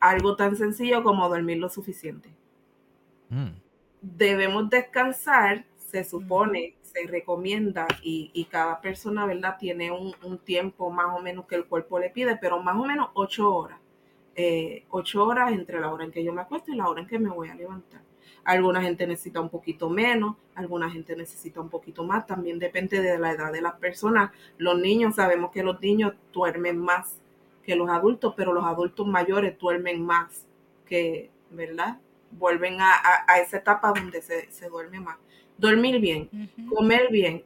algo 0.00 0.36
tan 0.36 0.56
sencillo 0.56 1.02
como 1.02 1.28
dormir 1.28 1.58
lo 1.58 1.68
suficiente. 1.68 2.30
Mm. 3.28 3.50
Debemos 4.00 4.70
descansar, 4.70 5.64
se 5.76 6.04
supone, 6.04 6.76
se 6.82 7.06
recomienda 7.06 7.86
y, 8.02 8.46
cada 8.50 8.80
persona, 8.80 9.26
¿verdad? 9.26 9.56
Tiene 9.58 9.90
un, 9.92 10.38
tiempo 10.38 10.90
más 10.90 11.16
o 11.16 11.20
menos 11.20 11.46
que 11.46 11.56
el 11.56 11.66
cuerpo 11.66 11.98
le 11.98 12.10
pide, 12.10 12.36
pero 12.36 12.62
más 12.62 12.76
o 12.76 12.84
menos 12.84 13.10
ocho 13.14 13.54
horas. 13.54 13.78
Eh, 14.34 14.84
ocho 14.90 15.24
horas 15.24 15.52
entre 15.52 15.80
la 15.80 15.92
hora 15.92 16.04
en 16.04 16.12
que 16.12 16.24
yo 16.24 16.32
me 16.32 16.40
acuesto 16.40 16.72
y 16.72 16.76
la 16.76 16.88
hora 16.88 17.02
en 17.02 17.06
que 17.06 17.18
me 17.18 17.30
voy 17.30 17.48
a 17.48 17.54
levantar. 17.54 18.00
Alguna 18.44 18.82
gente 18.82 19.06
necesita 19.06 19.40
un 19.40 19.48
poquito 19.48 19.90
menos, 19.90 20.36
alguna 20.54 20.90
gente 20.90 21.14
necesita 21.14 21.60
un 21.60 21.68
poquito 21.68 22.04
más, 22.04 22.26
también 22.26 22.58
depende 22.58 23.00
de 23.00 23.18
la 23.18 23.32
edad 23.32 23.52
de 23.52 23.60
las 23.60 23.74
personas. 23.74 24.30
Los 24.58 24.78
niños, 24.78 25.16
sabemos 25.16 25.50
que 25.50 25.62
los 25.62 25.80
niños 25.80 26.14
duermen 26.32 26.78
más 26.78 27.16
que 27.64 27.76
los 27.76 27.88
adultos, 27.90 28.34
pero 28.36 28.52
los 28.52 28.64
adultos 28.64 29.06
mayores 29.06 29.58
duermen 29.58 30.04
más 30.04 30.46
que, 30.86 31.30
¿verdad? 31.50 31.98
Vuelven 32.32 32.78
a, 32.80 32.94
esa 33.42 33.58
etapa 33.58 33.92
donde 33.92 34.22
se, 34.22 34.68
duerme 34.68 35.00
más. 35.00 35.18
Dormir 35.58 36.00
bien, 36.00 36.28
comer 36.68 37.08
bien. 37.10 37.44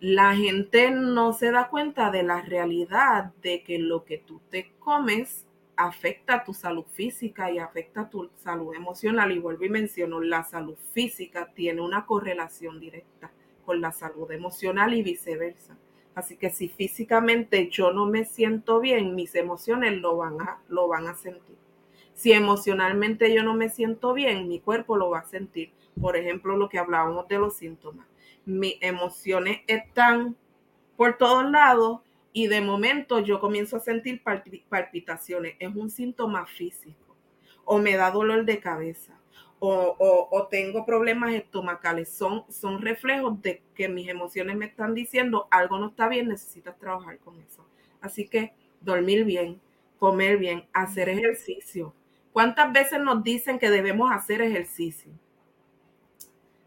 La 0.00 0.36
gente 0.36 0.90
no 0.90 1.32
se 1.32 1.50
da 1.50 1.68
cuenta 1.68 2.10
de 2.10 2.22
la 2.22 2.42
realidad 2.42 3.32
de 3.42 3.62
que 3.62 3.78
lo 3.78 4.04
que 4.04 4.18
tú 4.18 4.40
te 4.50 4.72
comes 4.78 5.45
afecta 5.76 6.42
tu 6.44 6.54
salud 6.54 6.84
física 6.92 7.50
y 7.50 7.58
afecta 7.58 8.08
tu 8.08 8.30
salud 8.36 8.74
emocional. 8.74 9.32
Y 9.32 9.38
vuelvo 9.38 9.64
y 9.64 9.68
menciono, 9.68 10.20
la 10.20 10.42
salud 10.44 10.76
física 10.92 11.52
tiene 11.54 11.82
una 11.82 12.06
correlación 12.06 12.80
directa 12.80 13.30
con 13.64 13.80
la 13.80 13.92
salud 13.92 14.30
emocional 14.30 14.94
y 14.94 15.02
viceversa. 15.02 15.76
Así 16.14 16.36
que 16.36 16.50
si 16.50 16.68
físicamente 16.68 17.68
yo 17.68 17.92
no 17.92 18.06
me 18.06 18.24
siento 18.24 18.80
bien, 18.80 19.14
mis 19.14 19.34
emociones 19.34 20.00
lo 20.00 20.16
van 20.16 20.40
a, 20.40 20.58
lo 20.68 20.88
van 20.88 21.08
a 21.08 21.14
sentir. 21.14 21.56
Si 22.14 22.32
emocionalmente 22.32 23.34
yo 23.34 23.42
no 23.42 23.52
me 23.52 23.68
siento 23.68 24.14
bien, 24.14 24.48
mi 24.48 24.60
cuerpo 24.60 24.96
lo 24.96 25.10
va 25.10 25.18
a 25.18 25.24
sentir. 25.26 25.72
Por 26.00 26.16
ejemplo, 26.16 26.56
lo 26.56 26.70
que 26.70 26.78
hablábamos 26.78 27.28
de 27.28 27.38
los 27.38 27.56
síntomas. 27.56 28.06
Mis 28.46 28.76
emociones 28.80 29.60
están 29.66 30.36
por 30.96 31.18
todos 31.18 31.50
lados, 31.50 32.00
y 32.36 32.48
de 32.48 32.60
momento 32.60 33.20
yo 33.20 33.40
comienzo 33.40 33.78
a 33.78 33.80
sentir 33.80 34.22
palpitaciones. 34.68 35.56
Es 35.58 35.74
un 35.74 35.88
síntoma 35.88 36.44
físico. 36.44 37.16
O 37.64 37.78
me 37.78 37.96
da 37.96 38.10
dolor 38.10 38.44
de 38.44 38.60
cabeza. 38.60 39.18
O, 39.58 40.46
tengo 40.50 40.84
problemas 40.84 41.32
estomacales. 41.32 42.10
Son, 42.10 42.44
son 42.50 42.82
reflejos 42.82 43.40
de 43.40 43.62
que 43.74 43.88
mis 43.88 44.10
emociones 44.10 44.54
me 44.54 44.66
están 44.66 44.92
diciendo 44.92 45.48
algo 45.50 45.78
no 45.78 45.86
está 45.86 46.10
bien, 46.10 46.28
necesitas 46.28 46.78
trabajar 46.78 47.18
con 47.20 47.40
eso. 47.40 47.66
Así 48.02 48.28
que 48.28 48.52
dormir 48.82 49.24
bien, 49.24 49.58
comer 49.98 50.36
bien, 50.36 50.66
hacer 50.74 51.08
ejercicio. 51.08 51.94
¿Cuántas 52.34 52.70
veces 52.70 53.00
nos 53.00 53.24
dicen 53.24 53.58
que 53.58 53.70
debemos 53.70 54.12
hacer 54.12 54.42
ejercicio? 54.42 55.10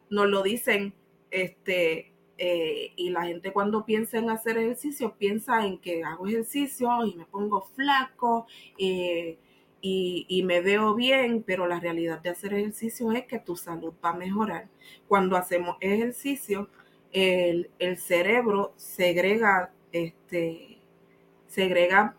Nos 0.10 0.26
lo 0.26 0.42
dicen 0.42 0.96
este, 1.30 2.09
eh, 2.42 2.94
y 2.96 3.10
la 3.10 3.26
gente 3.26 3.52
cuando 3.52 3.84
piensa 3.84 4.18
en 4.18 4.30
hacer 4.30 4.58
ejercicio, 4.58 5.14
piensa 5.18 5.66
en 5.66 5.78
que 5.78 6.06
hago 6.06 6.26
ejercicio 6.26 7.06
y 7.06 7.14
me 7.16 7.26
pongo 7.26 7.64
flaco 7.76 8.48
eh, 8.78 9.38
y, 9.82 10.42
me 10.46 10.62
veo 10.62 10.96
bien, 10.96 11.44
pero 11.44 11.68
la 11.68 11.82
realidad 11.82 12.22
de 12.22 12.30
hacer 12.30 12.54
ejercicio 12.54 13.12
es 13.12 13.26
que 13.26 13.40
tu 13.40 13.58
salud 13.58 13.94
va 14.04 14.12
a 14.12 14.16
mejorar. 14.16 14.70
Cuando 15.10 15.36
hacemos 15.36 15.76
ejercicio, 15.82 16.70
el, 17.12 17.70
cerebro 17.98 18.74
segrega, 18.78 19.74
este, 19.92 20.80
segrega, 21.48 22.16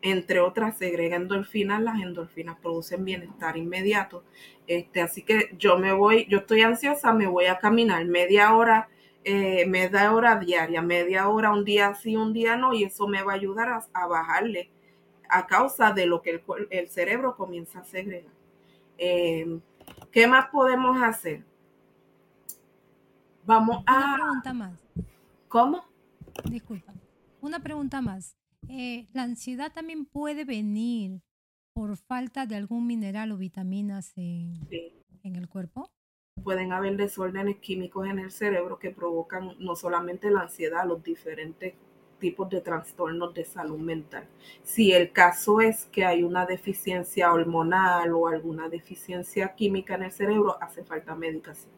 entre 0.00 0.38
otras, 0.38 0.78
segrega 0.78 1.16
endorfinas, 1.16 1.82
las 1.82 2.00
endorfinas 2.00 2.56
producen 2.60 3.04
bienestar 3.04 3.56
inmediato. 3.56 4.22
Este, 4.68 5.00
así 5.00 5.22
que 5.22 5.50
yo 5.58 5.76
me 5.76 5.92
voy, 5.92 6.26
yo 6.28 6.38
estoy 6.38 6.62
ansiosa, 6.62 7.12
me 7.12 7.26
voy 7.26 7.46
a 7.46 7.58
caminar 7.58 8.04
media 8.04 8.54
hora 8.54 8.88
eh, 9.22 9.66
media 9.66 10.12
hora 10.12 10.36
diaria, 10.38 10.80
media 10.80 11.28
hora 11.28 11.52
un 11.52 11.64
día 11.64 11.94
sí, 11.94 12.16
un 12.16 12.32
día 12.32 12.56
no, 12.56 12.72
y 12.72 12.84
eso 12.84 13.06
me 13.06 13.22
va 13.22 13.32
a 13.32 13.36
ayudar 13.36 13.68
a, 13.92 14.06
bajarle 14.06 14.70
a 15.28 15.46
causa 15.46 15.92
de 15.92 16.06
lo 16.06 16.22
que 16.22 16.42
el, 16.70 16.88
cerebro 16.88 17.36
comienza 17.36 17.80
a 17.80 17.84
segregar. 17.84 18.32
Eh, 18.96 19.60
¿Qué 20.10 20.26
más 20.26 20.48
podemos 20.48 21.00
hacer? 21.02 21.44
Vamos 23.44 23.82
a... 23.86 23.96
Una 23.96 24.16
pregunta 24.16 24.52
más. 24.54 24.80
¿Cómo? 25.48 25.84
Disculpa. 26.44 26.94
Una 27.40 27.60
pregunta 27.60 28.00
más. 28.00 28.36
Eh, 28.68 29.06
¿La 29.12 29.22
ansiedad 29.22 29.72
también 29.72 30.06
puede 30.06 30.44
venir 30.44 31.20
por 31.74 31.96
falta 31.96 32.46
de 32.46 32.56
algún 32.56 32.86
mineral 32.86 33.32
o 33.32 33.36
vitaminas 33.36 34.12
en, 34.16 34.66
en 35.22 35.36
el 35.36 35.48
cuerpo? 35.48 35.90
Pueden 36.42 36.72
haber 36.72 36.96
desórdenes 36.96 37.58
químicos 37.58 38.06
en 38.06 38.18
el 38.18 38.30
cerebro 38.30 38.78
que 38.78 38.90
provocan 38.90 39.54
no 39.58 39.76
solamente 39.76 40.30
la 40.30 40.42
ansiedad, 40.42 40.86
los 40.86 41.02
diferentes 41.02 41.74
tipos 42.20 42.48
de 42.50 42.60
trastornos 42.60 43.34
de 43.34 43.44
salud 43.44 43.78
mental. 43.78 44.28
Si 44.62 44.92
el 44.92 45.10
caso 45.10 45.60
es 45.60 45.86
que 45.86 46.04
hay 46.04 46.22
una 46.22 46.46
deficiencia 46.46 47.32
hormonal 47.32 48.12
o 48.12 48.28
alguna 48.28 48.68
deficiencia 48.68 49.54
química 49.54 49.94
en 49.96 50.04
el 50.04 50.12
cerebro, 50.12 50.62
hace 50.62 50.84
falta 50.84 51.14
medicación. 51.14 51.72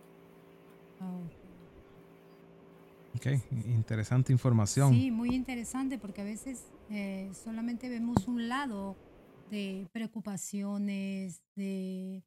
Ok, 3.17 3.27
interesante 3.67 4.33
información. 4.33 4.93
Sí, 4.93 5.11
muy 5.11 5.35
interesante 5.35 5.99
porque 5.99 6.23
a 6.23 6.25
veces 6.25 6.67
eh, 6.91 7.31
solamente 7.33 7.89
vemos 7.89 8.27
un 8.27 8.49
lado 8.49 8.97
de 9.51 9.87
preocupaciones, 9.93 11.43
de 11.55 12.23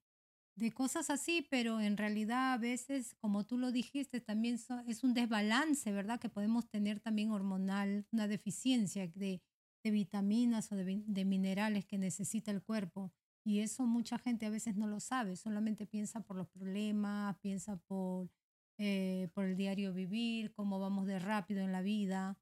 de 0.56 0.72
cosas 0.72 1.10
así, 1.10 1.46
pero 1.50 1.82
en 1.82 1.98
realidad 1.98 2.54
a 2.54 2.58
veces, 2.58 3.14
como 3.16 3.46
tú 3.46 3.58
lo 3.58 3.72
dijiste, 3.72 4.22
también 4.22 4.58
es 4.88 5.04
un 5.04 5.14
desbalance, 5.14 5.92
¿verdad? 5.92 6.20
Que 6.20 6.30
podemos 6.30 6.70
tener 6.70 7.00
también 7.02 7.32
hormonal, 7.32 8.06
una 8.12 8.28
deficiencia 8.28 9.08
de, 9.08 9.42
vitaminas 9.84 10.72
o 10.72 10.76
de, 10.76 11.26
minerales 11.26 11.86
que 11.86 11.98
necesita 11.98 12.52
el 12.52 12.64
cuerpo. 12.64 13.12
Y 13.44 13.60
eso 13.60 13.86
mucha 13.86 14.18
gente 14.18 14.46
a 14.48 14.50
veces 14.50 14.76
no 14.76 14.88
lo 14.88 15.00
sabe, 15.00 15.36
solamente 15.36 15.86
piensa 15.86 16.22
por 16.22 16.38
los 16.38 16.48
problemas, 16.48 17.38
piensa 17.40 17.78
por, 17.78 18.30
eh, 18.80 19.30
por 19.34 19.46
el 19.46 19.56
diario 19.58 19.94
vivir, 19.94 20.54
cómo 20.54 20.80
vamos 20.80 21.06
de 21.06 21.20
rápido 21.20 21.62
en 21.62 21.72
la 21.72 21.82
vida. 21.82 22.38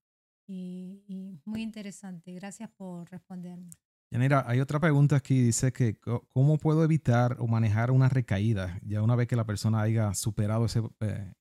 Y, 0.47 1.03
y 1.07 1.41
muy 1.45 1.61
interesante. 1.61 2.33
Gracias 2.33 2.69
por 2.69 3.09
responderme. 3.09 3.71
Yanira, 4.13 4.43
hay 4.45 4.59
otra 4.59 4.79
pregunta 4.79 5.15
aquí, 5.15 5.41
dice 5.41 5.73
que 5.73 5.97
¿cómo 6.33 6.59
puedo 6.59 6.83
evitar 6.83 7.35
o 7.39 7.47
manejar 7.47 7.89
una 7.89 8.09
recaída? 8.09 8.79
Ya 8.85 9.01
una 9.01 9.15
vez 9.15 9.27
que 9.27 9.35
la 9.35 9.43
persona 9.43 9.81
haya 9.81 10.13
superado 10.13 10.65
esa 10.65 10.81
eh, 10.99 11.33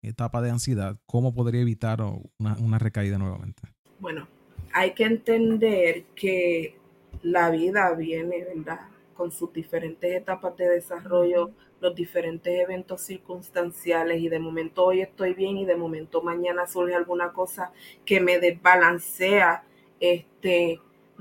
etapa 0.00 0.40
de 0.40 0.48
ansiedad, 0.48 0.96
¿cómo 1.04 1.34
podría 1.34 1.60
evitar 1.60 2.00
una, 2.38 2.56
una 2.56 2.78
recaída 2.78 3.18
nuevamente? 3.18 3.60
Bueno, 4.00 4.26
hay 4.72 4.94
que 4.94 5.04
entender 5.04 6.04
que 6.16 6.78
la 7.20 7.50
vida 7.50 7.92
viene, 7.92 8.42
¿verdad? 8.42 8.88
Con 9.12 9.30
sus 9.30 9.52
diferentes 9.52 10.16
etapas 10.16 10.56
de 10.56 10.70
desarrollo, 10.70 11.50
los 11.82 11.94
diferentes 11.94 12.58
eventos 12.58 13.02
circunstanciales 13.02 14.18
y 14.22 14.30
de 14.30 14.38
momento 14.38 14.86
hoy 14.86 15.02
estoy 15.02 15.34
bien 15.34 15.58
y 15.58 15.66
de 15.66 15.76
momento 15.76 16.22
mañana 16.22 16.66
surge 16.66 16.94
alguna 16.94 17.34
cosa 17.34 17.70
que 18.06 18.18
me 18.18 18.38
desbalancea 18.38 19.64
este 20.00 20.80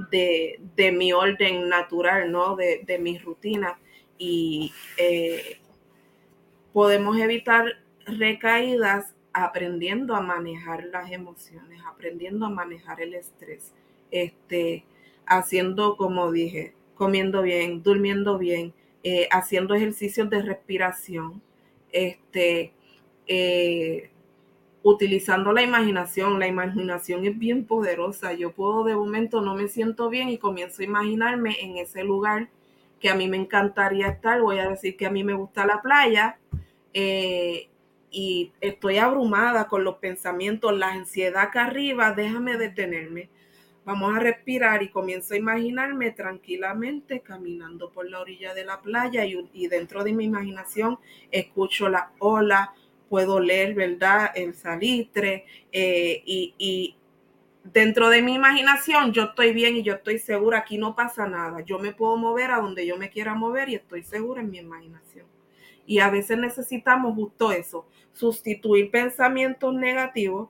de, 0.09 0.91
mi 0.91 1.13
orden 1.13 1.69
natural, 1.69 2.31
¿no? 2.31 2.55
De, 2.55 2.99
mi 2.99 3.17
rutina. 3.17 3.79
Y 4.17 4.71
eh, 4.97 5.59
podemos 6.73 7.17
evitar 7.17 7.65
recaídas 8.05 9.13
aprendiendo 9.33 10.15
a 10.15 10.21
manejar 10.21 10.85
las 10.85 11.11
emociones, 11.11 11.81
aprendiendo 11.87 12.45
a 12.45 12.49
manejar 12.49 13.01
el 13.01 13.13
estrés, 13.13 13.73
este, 14.11 14.85
haciendo, 15.25 15.95
como 15.95 16.31
dije, 16.31 16.73
comiendo 16.95 17.41
bien, 17.41 17.81
durmiendo 17.81 18.37
bien, 18.37 18.73
eh, 19.03 19.27
haciendo 19.31 19.73
ejercicios 19.73 20.29
de 20.29 20.41
respiración, 20.41 21.41
este, 21.91 22.73
eh, 23.27 24.10
utilizando 24.83 25.51
la 25.53 25.61
imaginación. 25.61 26.39
La 26.39 26.47
imaginación 26.47 27.25
es 27.25 27.37
bien 27.37 27.65
poderosa. 27.65 28.33
Yo 28.33 28.51
puedo 28.51 28.83
de 28.83 28.95
momento 28.95 29.41
no 29.41 29.55
me 29.55 29.67
siento 29.67 30.09
bien 30.09 30.29
y 30.29 30.37
comienzo 30.37 30.81
a 30.81 30.85
imaginarme 30.85 31.57
en 31.61 31.77
ese 31.77 32.03
lugar 32.03 32.49
que 32.99 33.09
a 33.09 33.15
mí 33.15 33.27
me 33.27 33.37
encantaría 33.37 34.07
estar. 34.07 34.41
Voy 34.41 34.59
a 34.59 34.69
decir 34.69 34.95
que 34.95 35.05
a 35.05 35.11
mí 35.11 35.23
me 35.23 35.33
gusta 35.33 35.65
la 35.65 35.81
playa 35.81 36.37
eh, 36.93 37.69
y 38.11 38.51
estoy 38.61 38.97
abrumada 38.97 39.67
con 39.67 39.83
los 39.83 39.95
pensamientos, 39.95 40.77
la 40.77 40.91
ansiedad 40.91 41.43
acá 41.43 41.65
arriba. 41.65 42.13
Déjame 42.13 42.57
detenerme. 42.57 43.29
Vamos 43.83 44.15
a 44.15 44.19
respirar 44.19 44.83
y 44.83 44.89
comienzo 44.89 45.33
a 45.33 45.37
imaginarme 45.37 46.11
tranquilamente 46.11 47.21
caminando 47.21 47.89
por 47.89 48.07
la 48.07 48.19
orilla 48.19 48.53
de 48.53 48.63
la 48.63 48.79
playa 48.79 49.25
y, 49.25 49.49
y 49.53 49.67
dentro 49.67 50.03
de 50.03 50.13
mi 50.13 50.25
imaginación 50.25 50.99
escucho 51.31 51.89
la 51.89 52.11
ola, 52.19 52.75
puedo 53.11 53.41
leer, 53.41 53.73
¿verdad? 53.73 54.31
El 54.35 54.55
salitre 54.55 55.45
eh, 55.73 56.23
y, 56.25 56.95
dentro 57.61 58.09
de 58.09 58.21
mi 58.21 58.33
imaginación 58.33 59.11
yo 59.11 59.23
estoy 59.23 59.51
bien 59.53 59.75
y 59.75 59.83
yo 59.83 59.95
estoy 59.95 60.17
segura, 60.17 60.59
aquí 60.59 60.77
no 60.77 60.95
pasa 60.95 61.27
nada. 61.27 61.59
Yo 61.59 61.77
me 61.77 61.91
puedo 61.91 62.15
mover 62.15 62.51
a 62.51 62.61
donde 62.61 62.87
yo 62.87 62.95
me 62.95 63.09
quiera 63.09 63.35
mover 63.35 63.67
y 63.67 63.75
estoy 63.75 64.03
segura 64.03 64.39
en 64.39 64.49
mi 64.49 64.59
imaginación. 64.59 65.25
Y 65.85 65.99
a 65.99 66.09
veces 66.09 66.37
necesitamos 66.37 67.13
justo 67.15 67.51
eso, 67.51 67.85
sustituir 68.13 68.89
pensamientos 68.91 69.73
negativos, 69.73 70.47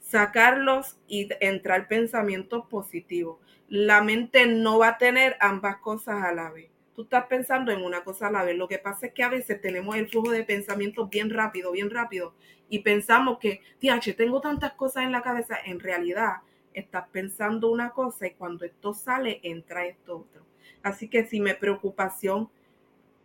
sacarlos 0.00 0.96
y 1.06 1.28
entrar 1.38 1.86
pensamientos 1.86 2.66
positivos. 2.66 3.38
La 3.68 4.02
mente 4.02 4.46
no 4.46 4.80
va 4.80 4.88
a 4.88 4.98
tener 4.98 5.36
ambas 5.38 5.76
cosas 5.76 6.24
a 6.24 6.32
la 6.32 6.50
vez 6.50 6.70
tú 6.98 7.02
estás 7.02 7.26
pensando 7.26 7.70
en 7.70 7.84
una 7.84 8.02
cosa 8.02 8.26
a 8.26 8.32
la 8.32 8.42
vez. 8.42 8.56
Lo 8.56 8.66
que 8.66 8.80
pasa 8.80 9.06
es 9.06 9.12
que 9.12 9.22
a 9.22 9.28
veces 9.28 9.60
tenemos 9.60 9.94
el 9.94 10.08
flujo 10.08 10.32
de 10.32 10.42
pensamientos 10.42 11.08
bien 11.08 11.30
rápido, 11.30 11.70
bien 11.70 11.90
rápido, 11.90 12.34
y 12.68 12.80
pensamos 12.80 13.38
que, 13.38 13.60
TH, 13.78 14.16
tengo 14.16 14.40
tantas 14.40 14.72
cosas 14.72 15.04
en 15.04 15.12
la 15.12 15.22
cabeza. 15.22 15.56
En 15.64 15.78
realidad, 15.78 16.38
estás 16.74 17.06
pensando 17.12 17.70
una 17.70 17.90
cosa 17.90 18.26
y 18.26 18.32
cuando 18.32 18.64
esto 18.64 18.94
sale, 18.94 19.38
entra 19.44 19.86
esto 19.86 20.18
otro. 20.18 20.44
Así 20.82 21.08
que 21.08 21.24
si 21.24 21.40
mi 21.40 21.54
preocupación 21.54 22.50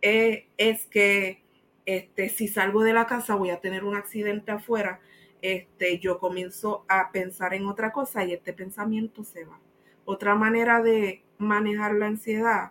es, 0.00 0.44
es 0.56 0.86
que 0.86 1.42
este, 1.84 2.28
si 2.28 2.46
salgo 2.46 2.84
de 2.84 2.92
la 2.92 3.08
casa 3.08 3.34
voy 3.34 3.50
a 3.50 3.58
tener 3.58 3.82
un 3.82 3.96
accidente 3.96 4.52
afuera, 4.52 5.00
este, 5.42 5.98
yo 5.98 6.20
comienzo 6.20 6.84
a 6.86 7.10
pensar 7.10 7.54
en 7.54 7.66
otra 7.66 7.90
cosa 7.90 8.24
y 8.24 8.34
este 8.34 8.52
pensamiento 8.52 9.24
se 9.24 9.44
va. 9.44 9.58
Otra 10.04 10.36
manera 10.36 10.80
de 10.80 11.24
manejar 11.38 11.94
la 11.94 12.06
ansiedad 12.06 12.70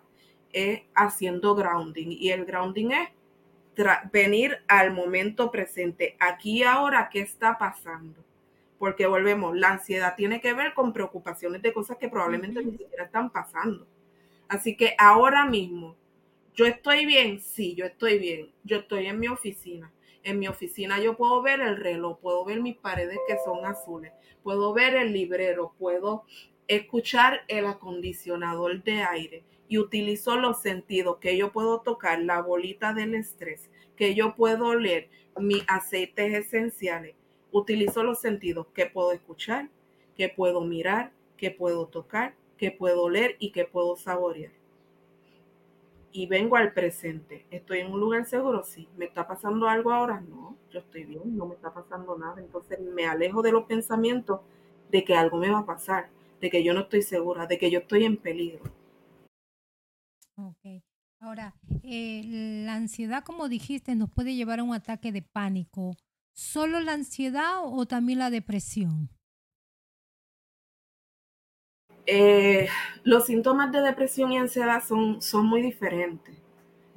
es 0.53 0.83
haciendo 0.95 1.55
grounding 1.55 2.07
y 2.11 2.29
el 2.29 2.45
grounding 2.45 2.91
es 2.91 3.09
venir 4.11 4.59
al 4.67 4.91
momento 4.91 5.51
presente, 5.51 6.15
aquí 6.19 6.59
y 6.59 6.63
ahora, 6.63 7.09
¿qué 7.11 7.21
está 7.21 7.57
pasando? 7.57 8.23
Porque 8.77 9.07
volvemos, 9.07 9.57
la 9.57 9.71
ansiedad 9.71 10.15
tiene 10.15 10.39
que 10.39 10.53
ver 10.53 10.73
con 10.73 10.93
preocupaciones 10.93 11.61
de 11.61 11.73
cosas 11.73 11.97
que 11.97 12.09
probablemente 12.09 12.63
ni 12.63 12.77
siquiera 12.77 13.05
están 13.05 13.31
pasando. 13.31 13.87
Así 14.47 14.75
que 14.75 14.95
ahora 14.97 15.45
mismo, 15.45 15.95
¿yo 16.53 16.65
estoy 16.65 17.05
bien? 17.05 17.39
Sí, 17.39 17.75
yo 17.75 17.85
estoy 17.85 18.19
bien. 18.19 18.51
Yo 18.63 18.77
estoy 18.77 19.07
en 19.07 19.19
mi 19.19 19.27
oficina. 19.27 19.91
En 20.23 20.37
mi 20.39 20.47
oficina 20.47 20.99
yo 20.99 21.17
puedo 21.17 21.41
ver 21.41 21.59
el 21.59 21.77
reloj, 21.77 22.19
puedo 22.19 22.45
ver 22.45 22.61
mis 22.61 22.77
paredes 22.77 23.17
que 23.27 23.37
son 23.43 23.65
azules, 23.65 24.13
puedo 24.41 24.73
ver 24.73 24.95
el 24.95 25.11
librero, 25.11 25.73
puedo 25.77 26.23
escuchar 26.67 27.41
el 27.49 27.65
acondicionador 27.65 28.83
de 28.83 29.03
aire, 29.03 29.43
y 29.67 29.77
utilizo 29.77 30.37
los 30.37 30.61
sentidos, 30.61 31.17
que 31.17 31.37
yo 31.37 31.51
puedo 31.51 31.81
tocar 31.81 32.19
la 32.19 32.41
bolita 32.41 32.93
del 32.93 33.15
estrés, 33.15 33.69
que 33.95 34.15
yo 34.15 34.35
puedo 34.35 34.67
oler 34.67 35.09
mis 35.37 35.63
aceites 35.67 36.33
esenciales. 36.33 37.15
Utilizo 37.51 38.03
los 38.03 38.19
sentidos 38.19 38.67
que 38.73 38.85
puedo 38.85 39.11
escuchar, 39.11 39.69
que 40.15 40.29
puedo 40.29 40.61
mirar, 40.61 41.11
que 41.37 41.51
puedo 41.51 41.87
tocar, 41.87 42.35
que 42.57 42.71
puedo 42.71 43.03
oler 43.03 43.35
y 43.39 43.51
que 43.51 43.65
puedo 43.65 43.95
saborear. 43.95 44.51
Y 46.11 46.27
vengo 46.27 46.55
al 46.55 46.73
presente. 46.73 47.45
¿Estoy 47.49 47.79
en 47.79 47.91
un 47.91 47.99
lugar 47.99 48.25
seguro? 48.25 48.63
Sí. 48.63 48.87
¿Me 48.97 49.05
está 49.05 49.27
pasando 49.27 49.67
algo 49.67 49.91
ahora? 49.91 50.21
No, 50.21 50.55
yo 50.71 50.79
estoy 50.79 51.05
bien, 51.05 51.35
no 51.35 51.47
me 51.47 51.55
está 51.55 51.73
pasando 51.73 52.17
nada. 52.17 52.39
Entonces 52.39 52.79
me 52.79 53.05
alejo 53.05 53.41
de 53.41 53.51
los 53.51 53.65
pensamientos 53.65 54.41
de 54.91 55.03
que 55.03 55.15
algo 55.15 55.37
me 55.37 55.49
va 55.49 55.59
a 55.59 55.65
pasar, 55.65 56.09
de 56.39 56.51
que 56.51 56.63
yo 56.63 56.73
no 56.73 56.81
estoy 56.81 57.01
segura, 57.01 57.47
de 57.47 57.57
que 57.57 57.71
yo 57.71 57.79
estoy 57.79 58.05
en 58.05 58.17
peligro. 58.17 58.61
Ok. 60.35 60.83
Ahora, 61.19 61.55
eh, 61.83 62.23
la 62.65 62.75
ansiedad, 62.75 63.23
como 63.23 63.47
dijiste, 63.49 63.95
nos 63.95 64.09
puede 64.11 64.35
llevar 64.35 64.59
a 64.59 64.63
un 64.63 64.73
ataque 64.73 65.11
de 65.11 65.21
pánico. 65.21 65.95
¿Solo 66.33 66.79
la 66.81 66.93
ansiedad 66.93 67.59
o 67.63 67.85
también 67.85 68.19
la 68.19 68.29
depresión? 68.29 69.09
Eh, 72.05 72.67
los 73.03 73.25
síntomas 73.25 73.71
de 73.73 73.81
depresión 73.81 74.31
y 74.31 74.37
ansiedad 74.37 74.81
son, 74.85 75.21
son 75.21 75.45
muy 75.45 75.61
diferentes. 75.61 76.35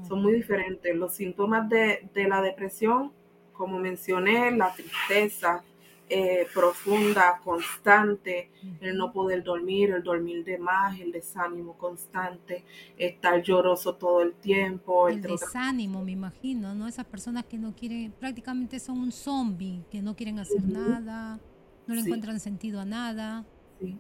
Son 0.03 0.23
muy 0.23 0.33
diferentes. 0.35 0.95
Los 0.95 1.15
síntomas 1.15 1.69
de, 1.69 2.09
de 2.15 2.29
la 2.29 2.41
depresión, 2.43 3.13
como 3.53 3.79
mencioné, 3.79 4.51
la 4.53 4.73
tristeza, 4.75 5.65
eh, 6.09 6.47
profunda, 6.55 7.41
constante, 7.43 8.51
el 8.81 8.97
no 8.97 9.13
poder 9.13 9.43
dormir, 9.43 9.91
el 9.91 10.05
dormir 10.05 10.45
de 10.45 10.57
más, 10.57 10.99
el 11.01 11.11
desánimo 11.11 11.77
constante, 11.77 12.65
estar 12.97 13.43
lloroso 13.43 13.97
todo 13.97 14.23
el 14.23 14.35
tiempo. 14.35 15.09
El 15.09 15.21
desánimo, 15.21 16.05
me 16.05 16.13
imagino, 16.13 16.75
¿no? 16.75 16.87
Esas 16.87 17.07
personas 17.07 17.45
que 17.47 17.59
no 17.59 17.75
quieren, 17.75 18.13
prácticamente 18.13 18.79
son 18.79 18.99
un 18.99 19.11
zombie, 19.11 19.83
que 19.91 20.01
no 20.01 20.15
quieren 20.15 20.39
hacer 20.39 20.63
nada, 20.65 21.41
no 21.89 21.95
le 21.95 22.03
encuentran 22.03 22.39
sentido 22.39 22.81
a 22.81 22.85
nada. 22.85 23.45
Sí. 23.81 23.99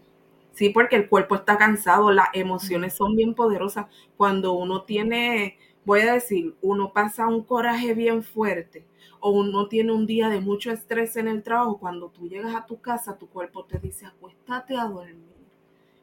sí, 0.52 0.68
porque 0.70 0.94
el 0.94 1.08
cuerpo 1.08 1.34
está 1.34 1.58
cansado, 1.58 2.12
las 2.12 2.28
emociones 2.34 2.94
son 2.94 3.16
bien 3.16 3.34
poderosas. 3.34 3.86
Cuando 4.16 4.52
uno 4.52 4.82
tiene, 4.82 5.58
voy 5.86 6.00
a 6.00 6.14
decir, 6.14 6.56
uno 6.60 6.92
pasa 6.92 7.28
un 7.28 7.44
coraje 7.44 7.94
bien 7.94 8.24
fuerte 8.24 8.84
o 9.20 9.30
uno 9.30 9.68
tiene 9.68 9.92
un 9.92 10.04
día 10.04 10.28
de 10.28 10.40
mucho 10.40 10.72
estrés 10.72 11.16
en 11.16 11.28
el 11.28 11.44
trabajo, 11.44 11.78
cuando 11.78 12.08
tú 12.10 12.28
llegas 12.28 12.54
a 12.54 12.66
tu 12.66 12.80
casa, 12.80 13.16
tu 13.16 13.28
cuerpo 13.28 13.64
te 13.64 13.78
dice, 13.78 14.04
acuéstate 14.04 14.76
a 14.76 14.84
dormir. 14.84 15.36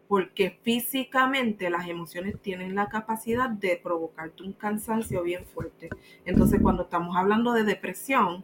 Porque 0.07 0.57
físicamente 0.63 1.69
las 1.69 1.87
emociones 1.87 2.39
tienen 2.41 2.75
la 2.75 2.87
capacidad 2.87 3.49
de 3.49 3.79
provocarte 3.81 4.43
un 4.43 4.53
cansancio 4.53 5.21
bien 5.21 5.45
fuerte. 5.45 5.89
Entonces, 6.25 6.61
cuando 6.61 6.83
estamos 6.83 7.15
hablando 7.15 7.51
de 7.51 7.63
depresión, 7.63 8.43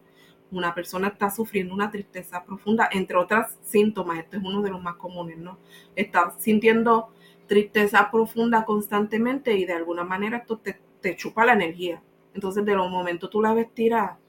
una 0.52 0.74
persona 0.74 1.10
está 1.10 1.30
sufriendo 1.30 1.74
una 1.74 1.92
tristeza 1.92 2.44
profunda, 2.44 2.90
entre 2.92 3.18
otros 3.18 3.46
síntomas, 3.64 4.20
este 4.20 4.38
es 4.38 4.44
uno 4.44 4.62
de 4.62 4.72
los 4.72 4.82
más 4.82 4.96
comunes, 4.96 5.38
¿no? 5.38 5.58
Está 5.96 6.32
sintiendo 6.38 7.10
tristeza 7.48 8.10
profunda 8.12 8.66
constantemente 8.66 9.56
y 9.56 9.66
de 9.66 9.74
alguna 9.74 10.04
manera 10.04 10.38
esto 10.38 10.58
te, 10.58 10.80
te 11.02 11.16
chupa 11.16 11.46
la 11.46 11.54
energía. 11.54 12.02
Entonces, 12.34 12.66
de 12.66 12.76
los 12.76 12.90
momentos 12.90 13.30
tú 13.30 13.42
la 13.42 13.54
ves 13.54 13.74
tirada, 13.74 14.20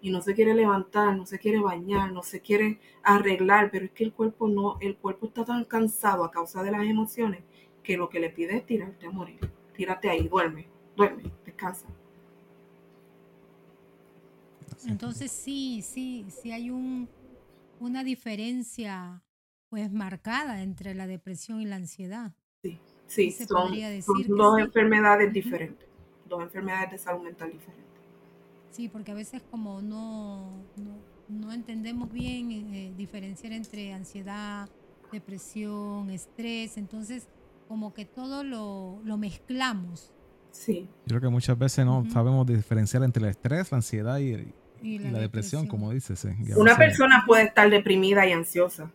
y 0.00 0.10
no 0.10 0.20
se 0.20 0.34
quiere 0.34 0.52
levantar, 0.54 1.16
no 1.16 1.24
se 1.26 1.38
quiere 1.38 1.60
bañar, 1.60 2.12
no 2.12 2.22
se 2.24 2.40
quiere 2.40 2.80
arreglar, 3.04 3.70
pero 3.70 3.84
es 3.84 3.92
que 3.92 4.02
el 4.02 4.12
cuerpo 4.12 4.48
no, 4.48 4.76
el 4.80 4.96
cuerpo 4.96 5.26
está 5.26 5.44
tan 5.44 5.64
cansado 5.64 6.24
a 6.24 6.30
causa 6.30 6.62
de 6.62 6.72
las 6.72 6.82
emociones 6.82 7.42
que 7.84 7.96
lo 7.96 8.08
que 8.08 8.18
le 8.18 8.30
pide 8.30 8.56
es 8.56 8.66
tirarte 8.66 9.06
a 9.06 9.10
morir. 9.10 9.38
Tírate 9.76 10.10
ahí, 10.10 10.26
duerme, 10.26 10.66
duerme, 10.96 11.30
descansa. 11.46 11.86
Entonces 14.86 15.30
sí, 15.30 15.82
sí, 15.82 16.26
sí 16.28 16.50
hay 16.50 16.70
un, 16.70 17.08
una 17.78 18.02
diferencia 18.02 19.22
pues 19.68 19.92
marcada 19.92 20.62
entre 20.62 20.94
la 20.94 21.06
depresión 21.06 21.60
y 21.60 21.66
la 21.66 21.76
ansiedad. 21.76 22.32
Sí, 22.62 22.80
Sí, 23.12 23.30
son, 23.30 23.74
dos 24.28 24.58
enfermedades 24.58 25.30
diferentes, 25.34 25.86
dos 26.32 26.42
enfermedades 26.42 26.90
de 26.90 26.98
salud 26.98 27.22
mental 27.22 27.52
diferentes. 27.52 27.86
Sí, 28.70 28.88
porque 28.88 29.12
a 29.12 29.14
veces 29.14 29.42
como 29.50 29.82
no, 29.82 30.50
no, 31.28 31.52
entendemos 31.52 32.10
bien 32.10 32.50
eh, 32.74 32.92
diferenciar 32.96 33.52
entre 33.52 33.92
ansiedad, 33.92 34.68
depresión, 35.12 36.10
estrés, 36.10 36.78
entonces 36.78 37.28
como 37.68 37.92
que 37.92 38.06
todo 38.06 38.44
lo, 38.44 39.00
lo 39.04 39.16
mezclamos. 39.18 40.12
Sí. 40.50 40.88
Yo 41.06 41.18
creo 41.18 41.20
que 41.20 41.28
muchas 41.28 41.58
veces 41.58 41.84
no 41.84 42.04
sabemos 42.10 42.46
diferenciar 42.46 43.02
entre 43.02 43.22
el 43.24 43.30
estrés, 43.30 43.70
la 43.70 43.76
ansiedad 43.76 44.18
y, 44.18 44.52
la, 44.98 45.18
depresión, 45.18 45.66
como 45.66 45.90
dices. 45.92 46.26
Una 46.56 46.76
persona 46.76 47.24
puede 47.26 47.44
estar 47.44 47.70
deprimida 47.70 48.26
y 48.26 48.32
ansiosa. 48.32 48.90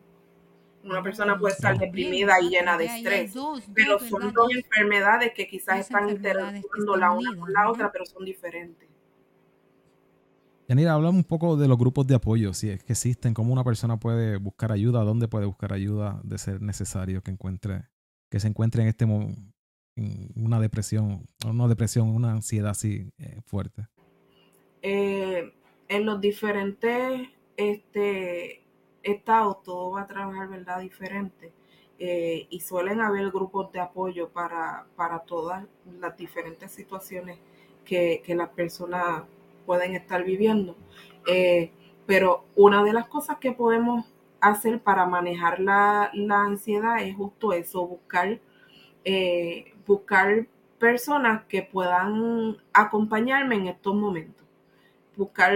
Una 0.88 1.04
persona 1.04 1.38
puede 1.38 1.54
estar 1.54 1.78
deprimida 1.78 2.41
y 2.41 2.50
llena 2.50 2.78
de 2.78 2.86
estrés, 2.86 3.34
pero 3.73 4.00
son 4.00 4.32
dos 4.34 4.50
enfermedades 4.56 5.34
que 5.34 5.47
quizás 5.47 5.80
están 5.80 6.10
interactuando 6.10 6.95
la 6.95 7.12
una 7.12 7.36
con 7.36 7.52
la 7.52 7.69
otra, 7.69 7.91
pero 7.91 8.06
son 8.06 8.23
diferentes. 8.23 8.88
Yanira, 10.67 10.93
hablamos 10.93 11.19
un 11.19 11.23
poco 11.23 11.56
de 11.56 11.67
los 11.67 11.78
grupos 11.78 12.08
de 12.08 12.15
apoyo, 12.15 12.54
si 12.54 12.69
es 12.69 12.84
que 12.84 12.93
existen, 12.93 13.34
cómo 13.34 13.54
una 13.54 13.63
persona 13.63 13.97
puede 13.97 14.38
buscar 14.38 14.71
ayuda, 14.71 15.02
dónde 15.04 15.28
puede 15.28 15.45
buscar 15.45 15.71
ayuda 15.71 16.19
de 16.23 16.38
ser 16.38 16.62
necesario 16.62 17.21
que 17.21 17.32
encuentre, 17.32 17.84
que 18.30 18.39
se 18.39 18.47
encuentre 18.47 18.82
en 18.82 18.89
este 18.89 19.06
en 19.06 19.54
una 20.36 20.60
depresión, 20.60 21.26
una 21.45 21.67
depresión, 21.67 22.10
una 22.10 22.32
ansiedad 22.32 22.71
así 22.71 23.10
eh, 23.17 23.39
fuerte. 23.45 23.88
Eh, 24.82 25.54
en 25.88 26.06
los 26.06 26.19
diferentes 26.21 27.30
este, 27.56 28.66
estados 29.07 29.63
todo 29.63 29.91
va 29.91 30.01
a 30.01 30.07
trabajar 30.07 30.49
verdad 30.49 30.79
diferente 30.79 31.53
eh, 31.99 32.45
y 32.49 32.59
suelen 32.59 33.01
haber 33.01 33.31
grupos 33.31 33.71
de 33.71 33.79
apoyo 33.79 34.29
para, 34.29 34.85
para 34.95 35.19
todas 35.19 35.65
las 35.99 36.15
diferentes 36.15 36.71
situaciones 36.71 37.39
que, 37.85 38.21
que 38.23 38.35
las 38.35 38.49
personas 38.49 39.23
pueden 39.65 39.95
estar 39.95 40.23
viviendo. 40.23 40.75
Eh, 41.27 41.71
pero 42.05 42.45
una 42.55 42.83
de 42.83 42.93
las 42.93 43.07
cosas 43.07 43.37
que 43.39 43.51
podemos 43.51 44.05
hacer 44.39 44.79
para 44.81 45.05
manejar 45.07 45.59
la, 45.59 46.11
ansiedad 46.29 47.01
es 47.01 47.15
justo 47.15 47.51
eso, 47.53 47.85
buscar, 47.87 48.39
eh, 49.03 49.73
buscar 49.85 50.45
personas 50.79 51.45
que 51.45 51.63
puedan 51.63 52.57
acompañarme 52.73 53.55
en 53.55 53.67
estos 53.67 53.95
momentos. 53.95 54.45
Buscar, 55.15 55.55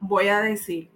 voy 0.00 0.28
a 0.28 0.40
decir, 0.40 0.88